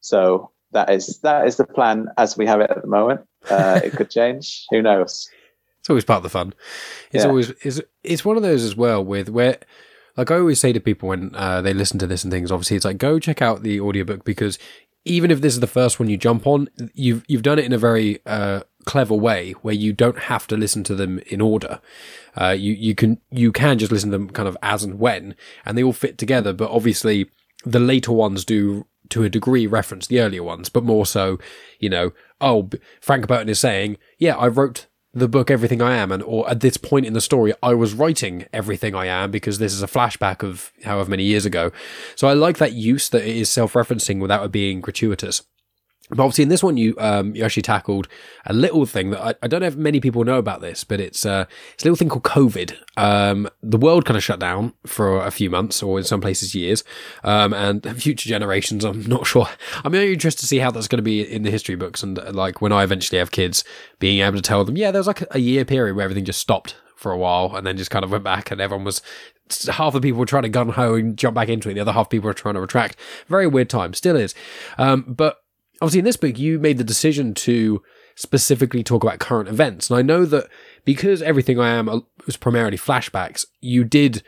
[0.00, 3.22] So that is that is the plan as we have it at the moment.
[3.48, 4.66] Uh, it could change.
[4.70, 5.28] Who knows?
[5.80, 6.54] It's always part of the fun.
[7.12, 7.30] It's yeah.
[7.30, 9.58] always it's it's one of those as well with where
[10.16, 12.52] like I always say to people when uh, they listen to this and things.
[12.52, 14.58] Obviously, it's like go check out the audiobook because
[15.04, 17.72] even if this is the first one you jump on, you've you've done it in
[17.72, 21.80] a very uh, clever way where you don't have to listen to them in order.
[22.40, 25.34] Uh, you you can you can just listen to them kind of as and when,
[25.64, 26.52] and they all fit together.
[26.52, 27.30] But obviously,
[27.64, 31.38] the later ones do to a degree reference the earlier ones, but more so,
[31.78, 32.70] you know, oh,
[33.00, 36.60] Frank Burton is saying, yeah, I wrote the book Everything I Am, and or at
[36.60, 39.86] this point in the story, I was writing Everything I Am because this is a
[39.86, 41.70] flashback of however many years ago.
[42.16, 45.42] So I like that use that it is self-referencing without it being gratuitous.
[46.10, 48.08] But obviously, in this one, you um, you actually tackled
[48.44, 51.00] a little thing that I, I don't know if many people know about this, but
[51.00, 52.76] it's uh, it's a little thing called COVID.
[52.98, 56.54] Um, the world kind of shut down for a few months, or in some places
[56.54, 56.84] years,
[57.22, 58.84] um, and future generations.
[58.84, 59.48] I'm not sure.
[59.82, 62.18] I'm very interested to see how that's going to be in the history books, and
[62.18, 63.64] uh, like when I eventually have kids,
[63.98, 66.40] being able to tell them, yeah, there was like a year period where everything just
[66.40, 69.00] stopped for a while, and then just kind of went back, and everyone was
[69.70, 71.74] half the people were trying to gun ho and jump back into it.
[71.74, 72.96] The other half people were trying to retract.
[73.26, 74.34] Very weird time, still is.
[74.78, 75.43] Um, but
[75.84, 77.82] obviously in this book you made the decision to
[78.16, 79.90] specifically talk about current events.
[79.90, 80.48] And i know that
[80.86, 81.86] because everything i am
[82.24, 84.22] was primarily flashbacks you did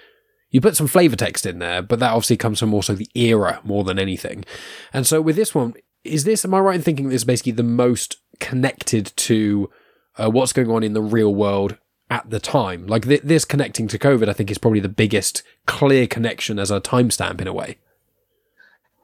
[0.50, 3.60] you put some flavor text in there but that obviously comes from also the era
[3.64, 4.44] more than anything.
[4.92, 5.72] And so with this one
[6.04, 9.70] is this am i right in thinking this is basically the most connected to
[10.18, 11.78] uh, what's going on in the real world
[12.10, 12.86] at the time?
[12.86, 16.70] Like th- this connecting to covid i think is probably the biggest clear connection as
[16.70, 17.78] a timestamp in a way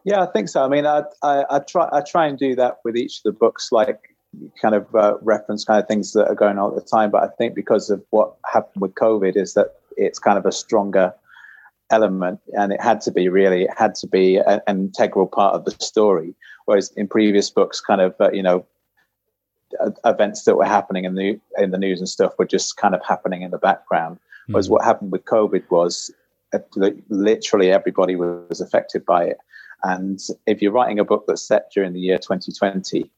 [0.04, 0.64] Yeah, I think so.
[0.64, 3.32] I mean, I, I, I try I try and do that with each of the
[3.32, 4.16] books, like
[4.60, 7.10] kind of uh, reference kind of things that are going on at the time.
[7.10, 10.52] But I think because of what happened with COVID, is that it's kind of a
[10.52, 11.14] stronger
[11.90, 15.64] element, and it had to be really, it had to be an integral part of
[15.64, 16.34] the story.
[16.64, 18.66] Whereas in previous books, kind of uh, you know,
[20.04, 23.02] events that were happening in the in the news and stuff were just kind of
[23.06, 24.16] happening in the background.
[24.48, 24.54] Mm.
[24.54, 26.10] Whereas what happened with COVID was
[26.52, 26.58] uh,
[27.08, 29.38] literally everybody was affected by it.
[29.84, 33.10] And if you're writing a book that's set during the year 2020,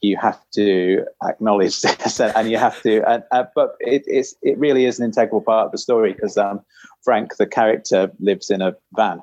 [0.00, 4.56] you have to acknowledge this and you have to and, uh, but it, it's it
[4.58, 6.60] really is an integral part of the story because um,
[7.02, 9.22] frank the character lives in a van.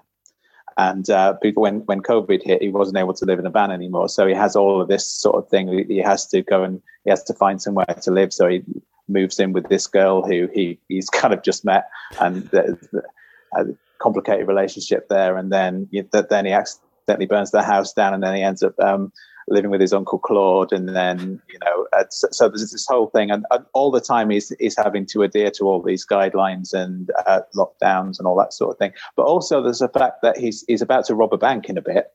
[0.77, 4.09] And uh, when when covid hit he wasn't able to live in a van anymore.
[4.09, 5.85] So he has all of this sort of thing.
[5.87, 8.33] He has to go and he has to find somewhere to live.
[8.33, 8.63] So he
[9.07, 11.89] moves in with this girl who he he's kind of just met.
[12.19, 13.65] And a
[13.99, 18.35] complicated relationship there, and then that then he accidentally burns the house down, and then
[18.35, 19.11] he ends up um,
[19.47, 23.07] living with his uncle Claude, and then you know, uh, so, so, there's this whole
[23.07, 27.11] thing, and, all the time he's he's having to adhere to all these guidelines and
[27.27, 28.91] uh, lockdowns and all that sort of thing.
[29.15, 31.81] But also there's the fact that he's he's about to rob a bank in a
[31.81, 32.07] bit,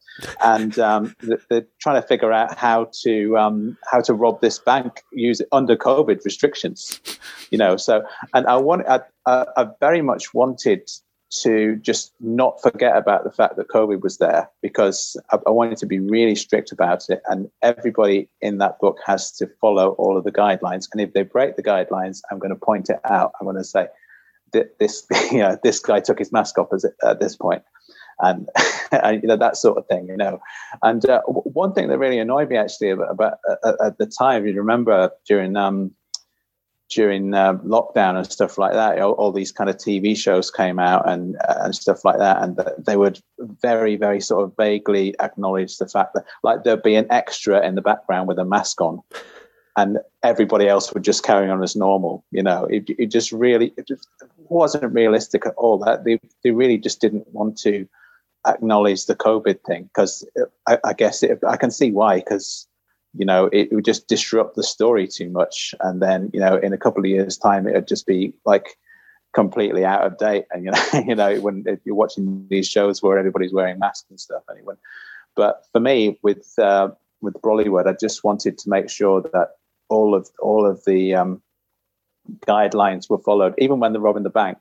[0.42, 1.14] and um,
[1.48, 5.76] they're trying to figure out how to um, how to rob this bank use under
[5.76, 7.00] COVID restrictions,
[7.50, 7.76] you know.
[7.76, 8.02] So,
[8.34, 10.90] and I want I, I very much wanted
[11.30, 15.78] to just not forget about the fact that COVID was there because I, I, wanted
[15.78, 17.22] to be really strict about it.
[17.26, 20.88] And everybody in that book has to follow all of the guidelines.
[20.92, 23.32] And if they break the guidelines, I'm going to point it out.
[23.40, 23.86] I'm going to say,
[24.78, 26.68] this, you know, this guy took his mask off
[27.04, 27.62] at this point.
[28.18, 28.48] And,
[28.90, 30.40] and, you know that sort of thing, you know.
[30.82, 34.46] And uh, one thing that really annoyed me actually about, about uh, at the time,
[34.46, 35.92] you remember during um,
[36.90, 40.78] during uh, lockdown and stuff like that, all, all, these kind of TV shows came
[40.78, 45.14] out and uh, and stuff like that, and they would very, very sort of vaguely
[45.20, 48.80] acknowledge the fact that like there'd be an extra in the background with a mask
[48.80, 49.00] on,
[49.76, 52.24] and everybody else would just carry on as normal.
[52.32, 54.08] You know, it, it just really it just
[54.48, 55.78] wasn't realistic at all.
[55.78, 57.88] That they they really just didn't want to
[58.46, 60.26] acknowledge the COVID thing because
[60.66, 62.66] I, I, guess it, I can see why because
[63.14, 65.74] you know, it would just disrupt the story too much.
[65.80, 68.78] And then, you know, in a couple of years' time, it would just be like
[69.34, 70.44] completely out of date.
[70.52, 74.20] And, you know, you know, when you're watching these shows where everybody's wearing masks and
[74.20, 74.74] stuff, anyway.
[75.34, 79.50] But for me, with, uh, with Brollywood, I just wanted to make sure that
[79.88, 81.42] all of, all of the, um,
[82.46, 84.58] guidelines were followed, even when they're robbing the bank.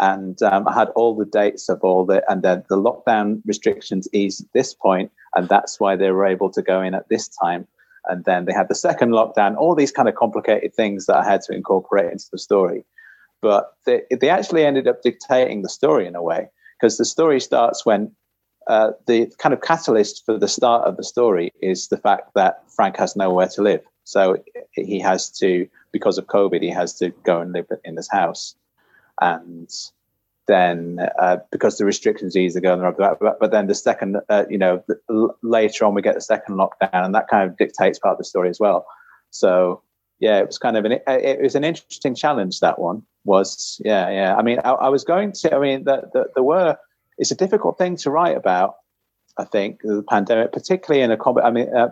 [0.00, 4.06] And um, I had all the dates of all the, and then the lockdown restrictions
[4.12, 7.26] eased at this point, and that's why they were able to go in at this
[7.26, 7.66] time
[8.08, 11.24] and then they had the second lockdown, all these kind of complicated things that I
[11.24, 12.84] had to incorporate into the story.
[13.40, 17.40] But they, they actually ended up dictating the story in a way, because the story
[17.40, 18.12] starts when
[18.66, 22.62] uh, the kind of catalyst for the start of the story is the fact that
[22.68, 23.82] Frank has nowhere to live.
[24.04, 24.36] So
[24.72, 28.54] he has to, because of COVID, he has to go and live in this house.
[29.20, 29.68] And
[30.48, 34.58] then uh, because the restrictions ease the going but, but then the second uh, you
[34.58, 38.12] know the, later on we get the second lockdown and that kind of dictates part
[38.12, 38.86] of the story as well.
[39.30, 39.82] So
[40.18, 43.02] yeah it was kind of an it was an interesting challenge that one.
[43.24, 44.36] Was yeah yeah.
[44.36, 46.76] I mean i, I was going to i mean that the, there were
[47.18, 48.76] it's a difficult thing to write about
[49.36, 51.90] i think the pandemic particularly in a comedy i mean uh,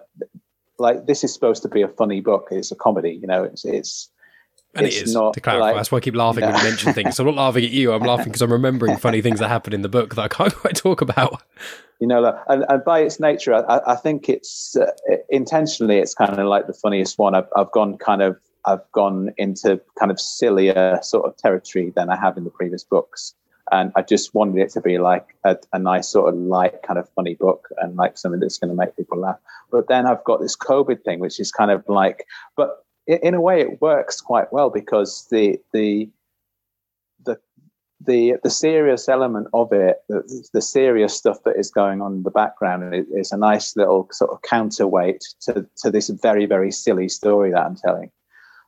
[0.79, 2.49] like this is supposed to be a funny book.
[2.51, 4.11] It's a comedy you know it's it's
[4.77, 5.67] and it's it is, not to clarify.
[5.67, 6.49] Like, that's why I keep laughing no.
[6.49, 7.17] when you mention things.
[7.17, 7.93] So I'm not laughing at you.
[7.93, 10.55] I'm laughing because I'm remembering funny things that happened in the book that I can't
[10.55, 11.43] quite talk about.
[12.01, 14.91] You know, and, and by its nature, I, I think it's uh,
[15.31, 17.35] intentionally, it's kind of like the funniest one.
[17.35, 18.37] I've, I've gone kind of,
[18.67, 22.85] I've gone into kind of sillier sort of territory than I have in the previous
[22.85, 23.35] books.
[23.73, 26.99] And I just wanted it to be like a, a nice sort of light kind
[26.99, 29.39] of funny book and like something that's going to make people laugh.
[29.73, 33.41] But then I've got this COVID thing, which is kind of like, but in a
[33.41, 36.09] way, it works quite well because the the
[37.25, 37.39] the
[38.01, 42.23] the the serious element of it, the, the serious stuff that is going on in
[42.25, 47.09] the background, is a nice little sort of counterweight to to this very very silly
[47.09, 48.11] story that I'm telling.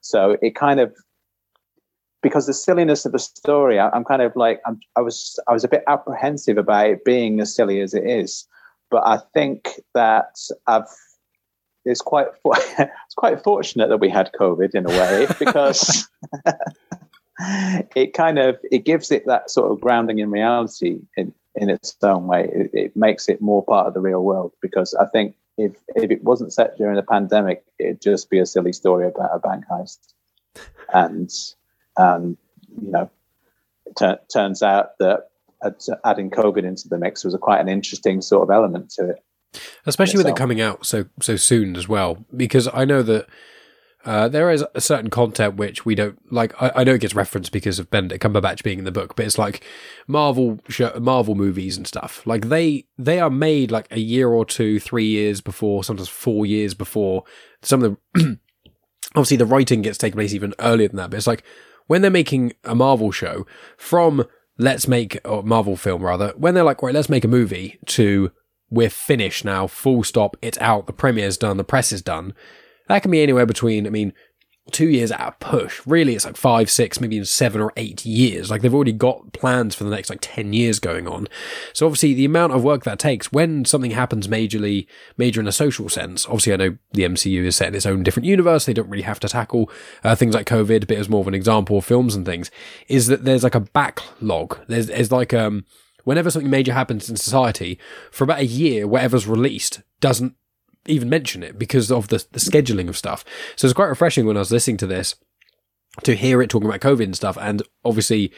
[0.01, 0.95] So it kind of
[2.23, 5.53] because the silliness of the story, I, am kind of like I'm, I was I
[5.53, 8.47] was a bit apprehensive about it being as silly as it is,
[8.91, 10.37] but I think that
[10.67, 10.87] I've
[11.89, 16.09] it's quite it's quite fortunate that we had COVID in a way because
[17.97, 21.97] it kind of it gives it that sort of grounding in reality in in its
[22.03, 22.49] own way.
[22.53, 26.11] It, it, makes it more part of the real world because I think if if
[26.11, 29.65] it wasn't set during the pandemic, it'd just be a silly story about a bank
[29.71, 29.99] heist,
[30.93, 31.31] and
[31.97, 32.37] um,
[32.81, 33.11] you know,
[33.87, 35.31] it turns out that
[36.05, 39.25] adding COVID into the mix was a quite an interesting sort of element to it.
[39.87, 43.27] Especially with it coming out so so soon as well, because I know that
[44.05, 46.55] uh, there is a certain content which we don't like.
[46.63, 49.27] I, I, know it gets referenced because of Benedict Cumberbatch being in the book, but
[49.27, 49.65] it's like
[50.07, 50.61] Marvel
[51.01, 52.25] Marvel movies and stuff.
[52.27, 56.47] Like they they are made like a year or two, three years before, sometimes four
[56.47, 57.25] years before.
[57.63, 58.39] Some of the
[59.15, 61.43] obviously the writing gets taken place even earlier than that, but it's like
[61.87, 63.47] when they're making a Marvel show
[63.77, 64.25] from
[64.59, 68.31] let's make a Marvel film rather when they're like right let's make a movie to
[68.71, 72.35] we're finished now full stop it's out the premiere's done the press is done
[72.89, 74.13] that can be anywhere between, I mean,
[74.71, 75.81] two years at a push.
[75.87, 78.51] Really, it's like five, six, maybe even seven or eight years.
[78.51, 81.27] Like they've already got plans for the next like 10 years going on.
[81.73, 85.53] So obviously the amount of work that takes when something happens majorly, major in a
[85.53, 88.67] social sense, obviously I know the MCU is set in its own different universe.
[88.67, 89.71] They don't really have to tackle
[90.05, 92.51] uh, things like COVID, but as more of an example of films and things
[92.89, 94.59] is that there's like a backlog.
[94.67, 95.65] There's, there's like, um,
[96.09, 97.79] whenever something major happens in society
[98.11, 100.35] for about a year, whatever's released doesn't
[100.87, 103.27] even mention it because of the, the scheduling of stuff.
[103.57, 105.17] So it's quite refreshing when I was listening to this
[106.05, 107.37] to hear it talking about COVID and stuff.
[107.39, 108.33] And obviously,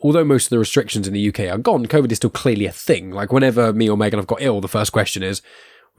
[0.00, 2.72] although most of the restrictions in the UK are gone, COVID is still clearly a
[2.72, 3.10] thing.
[3.10, 5.42] Like whenever me or Megan have got ill, the first question is,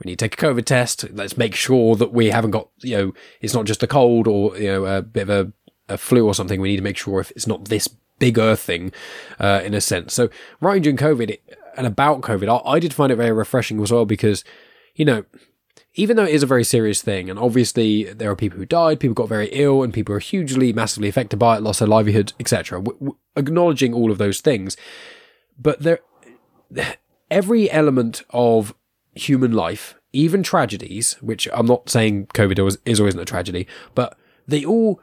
[0.02, 1.08] we need to take a COVID test.
[1.12, 4.56] Let's make sure that we haven't got, you know, it's not just a cold or,
[4.56, 5.52] you know, a bit of a,
[5.88, 6.60] a flu or something.
[6.60, 7.86] We need to make sure if it's not this
[8.22, 8.92] bigger thing,
[9.40, 10.14] uh, in a sense.
[10.14, 11.38] So writing during COVID
[11.76, 14.44] and about COVID, I, I did find it very refreshing as well because,
[14.94, 15.24] you know,
[15.94, 19.00] even though it is a very serious thing, and obviously there are people who died,
[19.00, 22.32] people got very ill, and people are hugely, massively affected by it, lost their livelihood,
[22.38, 22.78] etc.
[22.78, 24.76] W- w- acknowledging all of those things,
[25.58, 25.98] but there,
[27.28, 28.72] every element of
[29.14, 33.66] human life, even tragedies, which I'm not saying COVID is always a tragedy,
[33.96, 34.16] but
[34.46, 35.00] they all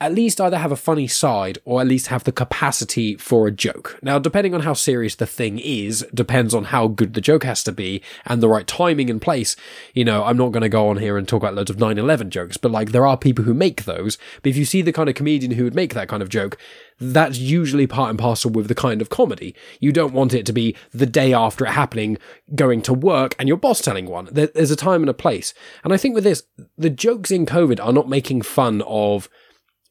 [0.00, 3.50] at least either have a funny side or at least have the capacity for a
[3.50, 3.98] joke.
[4.02, 7.62] Now, depending on how serious the thing is, depends on how good the joke has
[7.64, 9.56] to be and the right timing and place.
[9.92, 12.30] You know, I'm not going to go on here and talk about loads of 9-11
[12.30, 14.16] jokes, but like there are people who make those.
[14.42, 16.56] But if you see the kind of comedian who would make that kind of joke,
[16.98, 19.54] that's usually part and parcel with the kind of comedy.
[19.80, 22.16] You don't want it to be the day after it happening,
[22.54, 24.28] going to work and your boss telling one.
[24.32, 25.52] There's a time and a place.
[25.84, 26.42] And I think with this,
[26.78, 29.28] the jokes in COVID are not making fun of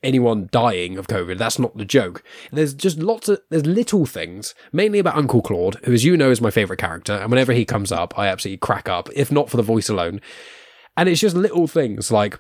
[0.02, 1.38] anyone dying of COVID.
[1.38, 2.24] That's not the joke.
[2.52, 6.32] There's just lots of, there's little things, mainly about Uncle Claude, who, as you know,
[6.32, 7.14] is my favorite character.
[7.14, 10.22] And whenever he comes up, I absolutely crack up, if not for the voice alone.
[10.96, 12.40] And it's just little things like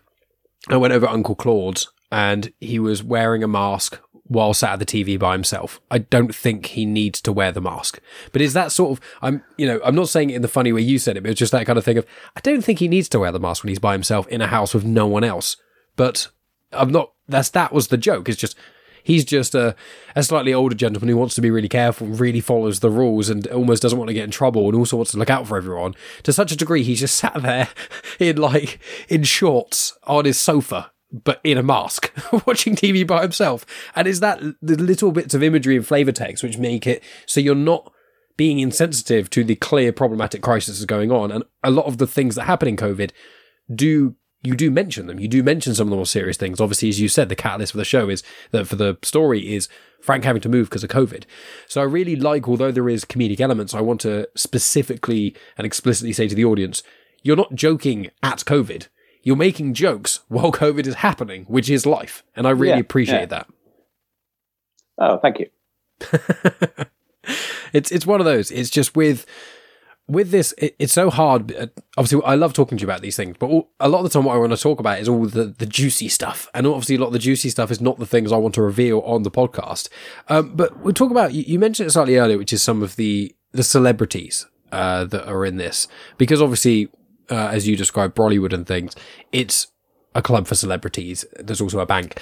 [0.67, 3.99] I went over Uncle Claude's and he was wearing a mask
[4.29, 5.81] while sat at the TV by himself.
[5.89, 7.99] I don't think he needs to wear the mask.
[8.31, 10.71] But is that sort of I'm you know, I'm not saying it in the funny
[10.71, 12.05] way you said it, but it's just that kind of thing of
[12.35, 14.47] I don't think he needs to wear the mask when he's by himself in a
[14.47, 15.57] house with no one else.
[15.95, 16.27] But
[16.71, 18.29] I'm not that's that was the joke.
[18.29, 18.55] It's just
[19.03, 19.75] he's just a,
[20.15, 23.45] a slightly older gentleman who wants to be really careful, really follows the rules, and
[23.47, 25.95] almost doesn't want to get in trouble, and also wants to look out for everyone.
[26.23, 27.69] To such a degree, he's just sat there
[28.19, 30.91] in like in shorts on his sofa.
[31.11, 32.13] But in a mask,
[32.45, 33.65] watching TV by himself.
[33.95, 37.39] And is that the little bits of imagery and flavor text which make it so
[37.39, 37.91] you're not
[38.37, 41.31] being insensitive to the clear problematic crisis that's going on.
[41.31, 43.09] And a lot of the things that happen in COVID
[43.73, 45.19] do you do mention them.
[45.19, 46.61] You do mention some of the more serious things.
[46.61, 49.67] Obviously, as you said, the catalyst for the show is that for the story is
[50.01, 51.25] Frank having to move because of COVID.
[51.67, 56.13] So I really like, although there is comedic elements, I want to specifically and explicitly
[56.13, 56.83] say to the audience,
[57.21, 58.87] you're not joking at COVID.
[59.23, 62.23] You're making jokes while COVID is happening, which is life.
[62.35, 63.25] And I really yeah, appreciate yeah.
[63.25, 63.47] that.
[64.97, 65.49] Oh, thank you.
[67.73, 68.51] it's it's one of those.
[68.51, 69.25] It's just with
[70.09, 71.55] with this, it, it's so hard.
[71.55, 74.05] Uh, obviously, I love talking to you about these things, but all, a lot of
[74.05, 76.49] the time, what I want to talk about is all the, the juicy stuff.
[76.53, 78.61] And obviously, a lot of the juicy stuff is not the things I want to
[78.61, 79.87] reveal on the podcast.
[80.27, 82.95] Um, but we'll talk about, you, you, mentioned it slightly earlier, which is some of
[82.95, 85.87] the, the celebrities uh, that are in this.
[86.17, 86.89] Because obviously,
[87.29, 88.95] uh, as you described, Brollywood and things,
[89.31, 89.67] it's
[90.15, 91.23] a club for celebrities.
[91.39, 92.19] There's also a bank.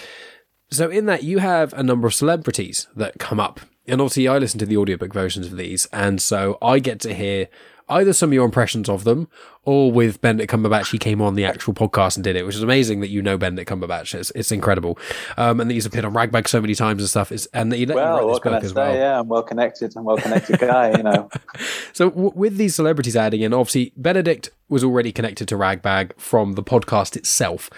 [0.69, 3.61] So in that, you have a number of celebrities that come up.
[3.87, 5.85] And obviously, I listen to the audiobook versions of these.
[5.93, 7.47] And so I get to hear
[7.89, 9.27] either some of your impressions of them
[9.63, 12.63] or with Benedict Cumberbatch, he came on the actual podcast and did it, which is
[12.63, 14.13] amazing that you know Benedict Cumberbatch.
[14.13, 14.97] It's, it's incredible.
[15.37, 17.31] Um, and that he's appeared on Ragbag so many times and stuff.
[17.31, 18.93] Is and that he let well, you write this book as well.
[18.93, 19.93] Yeah, I'm well connected.
[19.95, 21.29] I'm well connected guy, you know.
[21.93, 26.53] so w- with these celebrities adding in, obviously Benedict was already connected to Ragbag from
[26.53, 27.69] the podcast itself.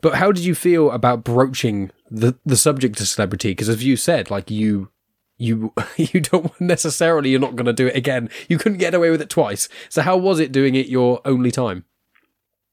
[0.00, 3.50] But how did you feel about broaching the the subject of celebrity?
[3.50, 4.90] Because as you said, like you
[5.38, 8.28] you you don't necessarily you're not going to do it again.
[8.48, 9.68] You couldn't get away with it twice.
[9.88, 11.84] So how was it doing it your only time?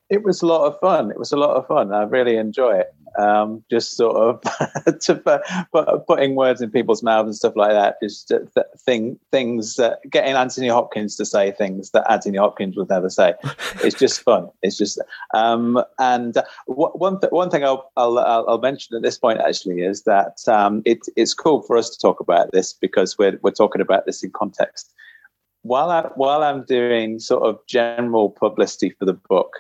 [0.10, 1.10] It was a lot of fun.
[1.10, 1.94] It was a lot of fun.
[1.94, 2.94] I really enjoy it.
[3.18, 4.42] Um, just sort of
[5.00, 7.98] to put, putting words in people's mouths and stuff like that.
[8.02, 8.40] Just uh,
[8.78, 13.34] thing things uh, getting Anthony Hopkins to say things that Anthony Hopkins would never say.
[13.84, 14.50] It's just fun.
[14.64, 15.00] It's just
[15.34, 19.82] um, and uh, one th- one thing I'll, I'll, I'll mention at this point actually
[19.82, 23.52] is that um, it, it's cool for us to talk about this because we're we're
[23.52, 24.94] talking about this in context.
[25.62, 29.58] While I while I'm doing sort of general publicity for the book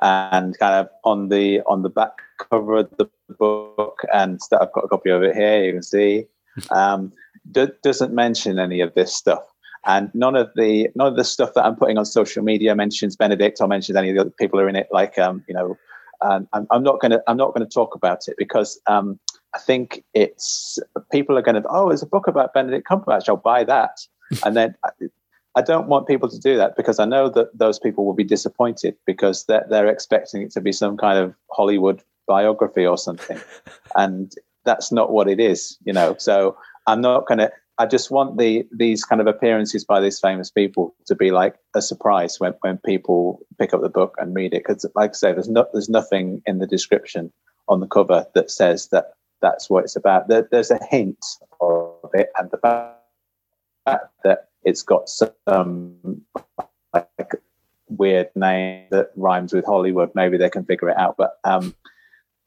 [0.00, 4.84] and kind of on the on the back cover of the book, and I've got
[4.84, 5.64] a copy of it here.
[5.64, 6.26] You can see
[6.70, 7.12] um,
[7.82, 9.44] doesn't mention any of this stuff,
[9.84, 13.16] and none of the none of the stuff that I'm putting on social media mentions
[13.16, 14.88] Benedict or mentions any of the other people who are in it.
[14.90, 15.76] Like um, you know,
[16.22, 19.18] I'm, I'm, not going to I'm not going to talk about it because um,
[19.54, 20.78] I think it's
[21.10, 23.28] people are going to oh, there's a book about Benedict Cumberbatch.
[23.28, 23.98] I'll buy that,
[24.44, 24.74] and then
[25.54, 28.24] I don't want people to do that because I know that those people will be
[28.24, 33.38] disappointed because they're, they're expecting it to be some kind of Hollywood biography or something.
[33.96, 34.32] and
[34.64, 36.16] that's not what it is, you know.
[36.18, 40.20] So I'm not going to, I just want the these kind of appearances by these
[40.20, 44.34] famous people to be like a surprise when, when people pick up the book and
[44.34, 44.64] read it.
[44.66, 47.32] Because, like I say, there's, no, there's nothing in the description
[47.68, 50.28] on the cover that says that that's what it's about.
[50.28, 51.24] There, there's a hint
[51.60, 52.98] of it, and the fact
[54.24, 56.22] that it's got some
[56.94, 57.34] like
[57.88, 60.10] weird name that rhymes with Hollywood.
[60.14, 61.16] Maybe they can figure it out.
[61.16, 61.74] But um,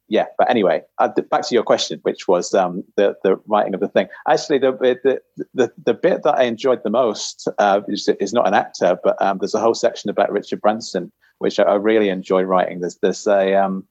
[0.08, 3.80] yeah, but anyway, uh, back to your question, which was um, the the writing of
[3.80, 4.08] the thing.
[4.28, 5.22] Actually, the the
[5.54, 9.20] the, the bit that I enjoyed the most uh, is, is not an actor, but
[9.22, 12.82] um, there's a whole section about Richard Branson, which I, I really enjoy writing.
[12.82, 13.88] There's there's a um,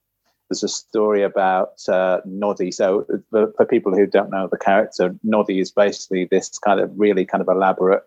[0.49, 2.71] there's a story about uh, Noddy.
[2.71, 6.93] So for, for people who don't know the character, Noddy is basically this kind of
[6.95, 8.05] really kind of elaborate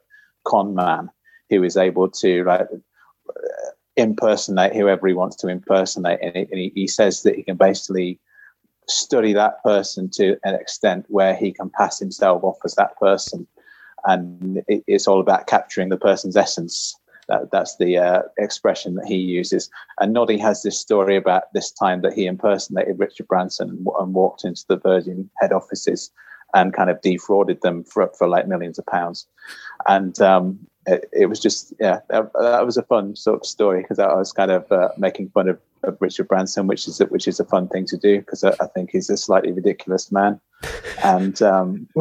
[0.47, 1.09] con man
[1.49, 2.67] who is able to like
[3.95, 8.19] impersonate whoever he wants to impersonate, and, he, he says that he can basically
[8.87, 13.47] study that person to an extent where he can pass himself off as that person,
[14.05, 16.95] and it, it's all about capturing the person's essence.
[17.29, 19.69] That, that's the uh, expression that he uses.
[19.99, 24.13] And Noddy has this story about this time that he impersonated Richard Branson and, and
[24.13, 26.09] walked into the Virgin head offices
[26.57, 29.27] and kind of defrauded them for for like millions of pounds.
[29.87, 33.81] And um, it, it, was just yeah, that, that, was a fun sort of story
[33.81, 37.27] because I was kind of uh, making fun of, of, Richard Branson, which is which
[37.27, 40.39] is a fun thing to do because I, I, think he's a slightly ridiculous man,
[41.03, 41.41] and.
[41.41, 41.87] Um,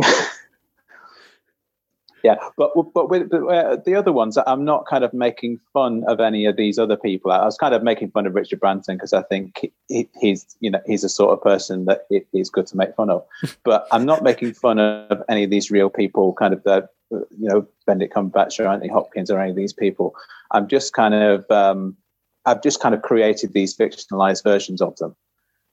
[2.27, 6.19] yeah, but but with uh, the other ones, I'm not kind of making fun of
[6.19, 7.31] any of these other people.
[7.31, 10.69] I was kind of making fun of Richard Branson because I think he, he's you
[10.69, 13.25] know he's a sort of person that it, he's good to make fun of.
[13.63, 17.49] But I'm not making fun of any of these real people, kind of the you
[17.49, 20.13] know Benedict Cumberbatch or Anthony Hopkins or any of these people.
[20.51, 21.97] I'm just kind of um,
[22.45, 25.15] I've just kind of created these fictionalized versions of them.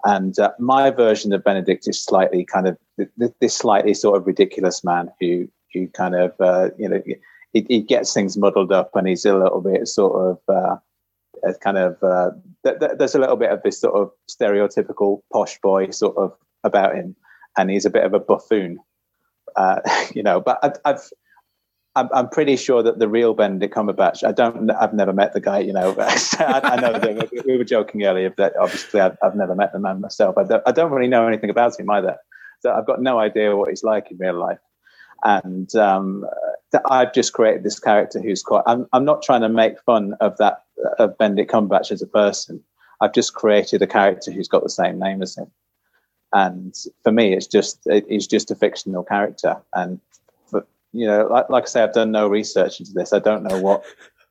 [0.06, 2.78] And uh, my version of Benedict is slightly kind of
[3.40, 7.02] this slightly sort of ridiculous man who who kind of uh, you know
[7.54, 10.78] he, gets things muddled up and he's a little bit sort of uh,
[11.62, 12.32] kind of uh,
[12.66, 16.34] th- th- there's a little bit of this sort of stereotypical posh boy sort of
[16.64, 17.16] about him,
[17.58, 18.80] and he's a bit of a buffoon,
[19.56, 19.82] uh,
[20.14, 20.40] you know.
[20.42, 21.10] But I've, I've
[21.96, 24.28] I'm, I'm, pretty sure that the real Benedict Cumberbatch.
[24.28, 24.72] I don't.
[24.72, 25.60] I've never met the guy.
[25.60, 29.54] You know, I, I, know that we were joking earlier that obviously I've, I've, never
[29.54, 30.38] met the man myself.
[30.38, 32.18] I don't, I don't really know anything about him either.
[32.62, 34.60] So I've got no idea what he's like in real life
[35.24, 36.26] and um,
[36.90, 38.64] I've just created this character who's quite.
[38.66, 40.64] I'm, I'm not trying to make fun of that
[41.00, 42.64] of Benedict Cumberbatch as a person.
[43.02, 45.52] I've just created a character who's got the same name as him,
[46.34, 49.58] and for me, it's just it's just a fictional character.
[49.74, 50.00] And
[50.52, 53.14] but you know, like, like I say, I've done no research into this.
[53.14, 53.84] I don't know what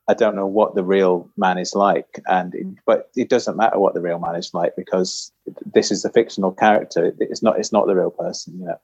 [0.08, 3.78] I don't know what the real man is like, and it, but it doesn't matter
[3.78, 5.32] what the real man is like because
[5.74, 7.14] this is a fictional character.
[7.20, 8.80] It's not it's not the real person, you know.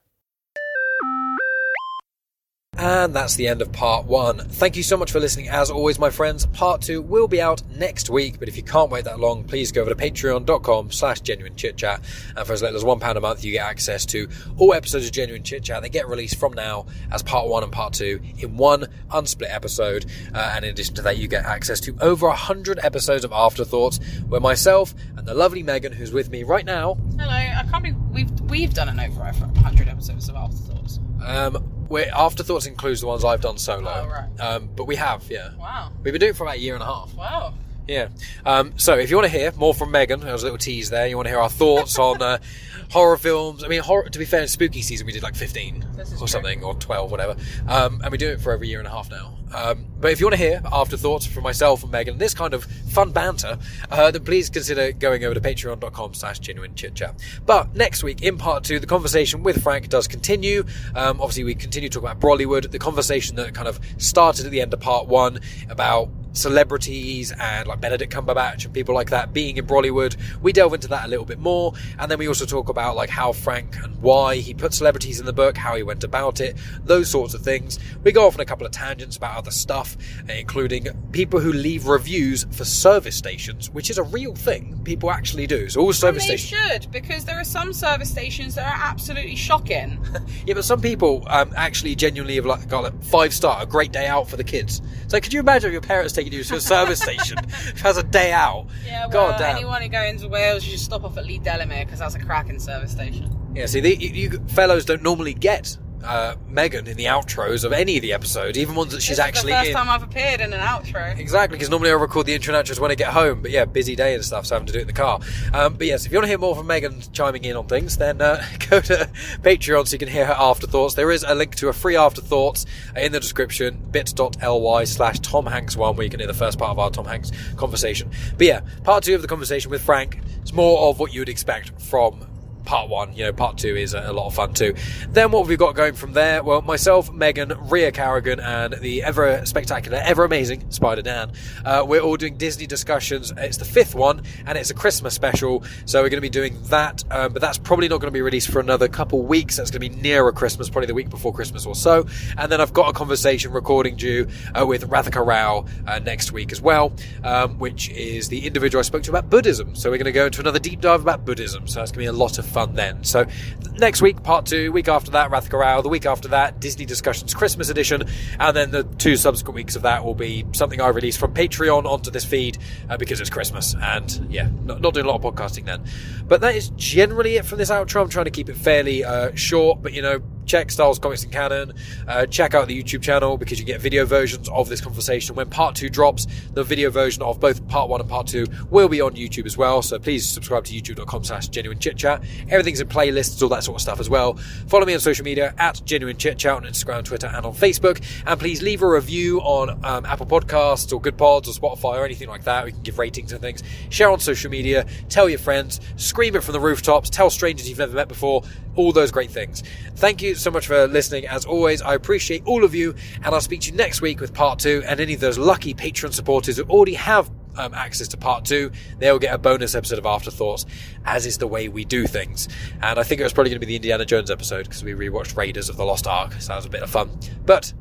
[2.78, 4.38] And that's the end of part one.
[4.38, 5.48] Thank you so much for listening.
[5.48, 8.38] As always, my friends, part two will be out next week.
[8.38, 11.76] But if you can't wait that long, please go over to patreon.com slash genuine chit
[11.76, 12.00] chat.
[12.36, 15.06] And for as little as one pound a month, you get access to all episodes
[15.06, 15.82] of genuine chit chat.
[15.82, 20.06] They get released from now as part one and part two in one unsplit episode.
[20.32, 23.32] Uh, and in addition to that, you get access to over a hundred episodes of
[23.32, 23.98] afterthoughts
[24.28, 26.96] where myself and the lovely Megan, who's with me right now.
[27.18, 27.32] Hello.
[27.32, 31.00] I can't believe we've, we've done an over 100 episodes of afterthoughts.
[31.24, 33.90] Um, we're, Afterthoughts includes the ones I've done solo.
[33.90, 34.40] Oh, right.
[34.40, 35.50] Um, but we have, yeah.
[35.58, 35.92] Wow.
[36.02, 37.14] We've been doing it for about a year and a half.
[37.14, 37.54] Wow.
[37.86, 38.08] Yeah.
[38.44, 40.90] Um, so if you want to hear more from Megan, there was a little tease
[40.90, 41.06] there.
[41.06, 42.38] You want to hear our thoughts on uh,
[42.90, 43.64] horror films.
[43.64, 44.08] I mean, horror.
[44.08, 46.26] To be fair, in spooky season we did like fifteen or true.
[46.26, 47.36] something, or twelve, whatever.
[47.66, 49.34] Um, and we do it for every year and a half now.
[49.54, 52.64] Um, but if you want to hear afterthoughts from myself and Megan, this kind of
[52.64, 53.58] fun banter,
[53.90, 57.18] uh, then please consider going over to patreon.com slash genuine chit chat.
[57.46, 60.64] But next week, in part two, the conversation with Frank does continue.
[60.94, 64.52] Um, obviously, we continue to talk about Brollywood, the conversation that kind of started at
[64.52, 69.32] the end of part one about celebrities and like Benedict Cumberbatch and people like that
[69.32, 70.16] being in Brollywood.
[70.42, 73.10] We delve into that a little bit more, and then we also talk about like
[73.10, 76.56] how Frank and why he put celebrities in the book, how he went about it,
[76.84, 77.78] those sorts of things.
[78.04, 79.96] We go off on a couple of tangents about other stuff,
[80.28, 84.80] including people who leave reviews for service stations, which is a real thing.
[84.84, 85.68] People actually do.
[85.68, 86.70] So all And service they stations.
[86.82, 89.98] should, because there are some service stations that are absolutely shocking.
[90.46, 93.92] Yeah, but some people um, actually genuinely have like got like five star, a great
[93.92, 94.80] day out for the kids.
[95.06, 97.38] So could you imagine if your parents taking you to a service station
[97.82, 98.66] has a day out?
[98.84, 99.56] Yeah, well, God damn.
[99.56, 102.18] anyone who goes to Wales, you should stop off at Leigh Delamere because that's a
[102.18, 103.34] cracking service station.
[103.54, 107.72] Yeah, see, the, you, you fellows don't normally get uh, Megan in the outros of
[107.72, 109.74] any of the episodes, even ones that she's actually the first in.
[109.76, 111.18] time I've appeared in an outro.
[111.18, 113.42] Exactly, because normally I record the intro and outros when I get home.
[113.42, 115.20] But yeah, busy day and stuff, so having to do it in the car.
[115.52, 117.96] Um, but yes, if you want to hear more from Megan chiming in on things,
[117.96, 119.10] then uh, go to
[119.42, 120.94] Patreon so you can hear her afterthoughts.
[120.94, 125.76] There is a link to a free afterthoughts in the description, bit.ly slash Tom Hanks
[125.76, 128.10] one, where you can hear the first part of our Tom Hanks conversation.
[128.36, 131.28] But yeah, part two of the conversation with Frank is more of what you would
[131.28, 132.26] expect from
[132.68, 133.14] part one.
[133.14, 134.74] You know, part two is a, lot of fun too.
[135.08, 136.42] Then what we've we got going from there?
[136.42, 141.32] Well, myself, Megan, Ria Carrigan, and the ever spectacular, ever amazing Spider Dan.
[141.64, 143.32] Uh, we're all doing Disney discussions.
[143.38, 145.64] It's the fifth one, and it's a Christmas special.
[145.86, 148.20] So we're going to be doing that, um, but that's probably not going to be
[148.20, 149.56] released for another couple weeks.
[149.56, 152.06] That's going to be nearer Christmas, probably the week before Christmas or so.
[152.36, 156.52] And then I've got a conversation recording due uh, with Radhika Rao uh, next week
[156.52, 156.92] as well,
[157.24, 159.74] um, which is the individual I spoke to about Buddhism.
[159.74, 161.66] So we're going to go into another deep dive about Buddhism.
[161.66, 163.04] So that's going to be a lot of fun then.
[163.04, 163.26] So
[163.74, 164.72] next week, part two.
[164.72, 165.80] Week after that, Radhika Rao.
[165.80, 168.04] The week after that, Disney Discussions Christmas edition.
[168.38, 171.84] And then the two subsequent weeks of that will be something I release from Patreon
[171.84, 173.74] onto this feed uh, because it's Christmas.
[173.80, 175.84] And yeah, not, not doing a lot of podcasting then.
[176.28, 178.02] But that is generally it from this outro.
[178.02, 181.22] I'm trying to keep it fairly uh, short, but you know, check Star Wars Comics
[181.22, 181.74] and Canon.
[182.06, 185.36] Uh, check out the YouTube channel because you get video versions of this conversation.
[185.36, 188.88] When part two drops, the video version of both part one and part two will
[188.88, 189.82] be on YouTube as well.
[189.82, 192.22] So please subscribe to youtube.com slash genuine chit chat.
[192.48, 194.34] Everything's in playlists, all that sort of stuff as well.
[194.66, 198.02] Follow me on social media at genuine chit chat on Instagram, Twitter, and on Facebook.
[198.26, 202.28] And please leave a review on um, Apple Podcasts or Goodpods or Spotify or anything
[202.28, 202.64] like that.
[202.64, 203.62] We can give ratings and things.
[203.90, 204.86] Share on social media.
[205.08, 205.80] Tell your friends.
[206.18, 207.10] Scream it from the rooftops.
[207.10, 208.42] Tell strangers you've never met before.
[208.74, 209.62] All those great things.
[209.94, 211.28] Thank you so much for listening.
[211.28, 214.34] As always, I appreciate all of you, and I'll speak to you next week with
[214.34, 214.82] part two.
[214.84, 218.72] And any of those lucky Patreon supporters who already have um, access to part two,
[218.98, 220.66] they'll get a bonus episode of Afterthoughts,
[221.04, 222.48] as is the way we do things.
[222.82, 224.94] And I think it was probably going to be the Indiana Jones episode because we
[224.94, 227.16] rewatched Raiders of the Lost Ark, so that was a bit of fun.
[227.46, 227.72] But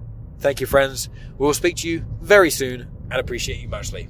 [0.42, 1.10] thank you, friends.
[1.40, 4.08] We will speak to you very soon, and appreciate you muchly.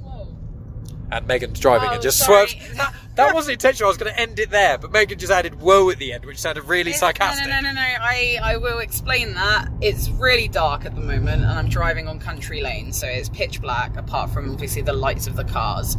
[1.10, 2.47] And Megan's driving Oh, and just sorry.
[2.49, 2.76] swerved.
[2.78, 3.88] That, that wasn't intentional.
[3.88, 6.26] I was going to end it there, but Megan just added "whoa" at the end,
[6.26, 7.47] which sounded really sarcastic.
[7.47, 7.82] No, no, no, no, no.
[7.82, 9.70] I, I will explain that.
[9.82, 13.62] It's really dark at the moment, and I'm driving on country lane, so it's pitch
[13.62, 15.95] black, apart from obviously the lights of the cars.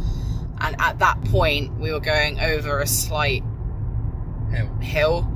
[0.61, 3.43] And at that point, we were going over a slight
[4.51, 4.67] Hell.
[4.79, 5.27] hill,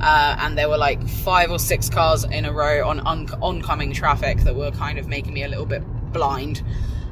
[0.00, 3.92] uh, and there were like five or six cars in a row on on- oncoming
[3.92, 6.62] traffic that were kind of making me a little bit blind.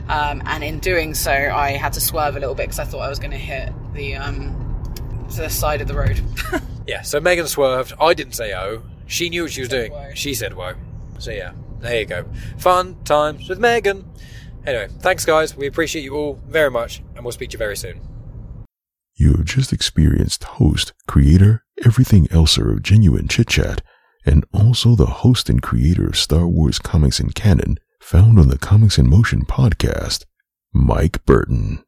[0.09, 3.00] Um, and in doing so, I had to swerve a little bit because I thought
[3.00, 4.54] I was going to hit the um,
[5.36, 6.20] the side of the road.
[6.88, 7.92] Yeah, so Megan swerved.
[8.00, 8.82] I didn't say oh.
[9.06, 9.92] She knew what she was doing.
[9.92, 10.11] whoa.
[10.14, 10.72] She said whoa.
[11.18, 12.24] So yeah, there you go.
[12.56, 14.11] Fun times with Megan.
[14.66, 15.54] Anyway, thanks guys.
[15.54, 18.00] We appreciate you all very much, and we'll speak to you very soon.
[19.16, 23.82] You have just experienced host, creator, everything elser of Genuine Chit Chat,
[24.24, 28.59] and also the host and creator of Star Wars comics and canon, found on the
[28.59, 30.24] Comics in Motion podcast,
[30.72, 31.84] Mike Burton.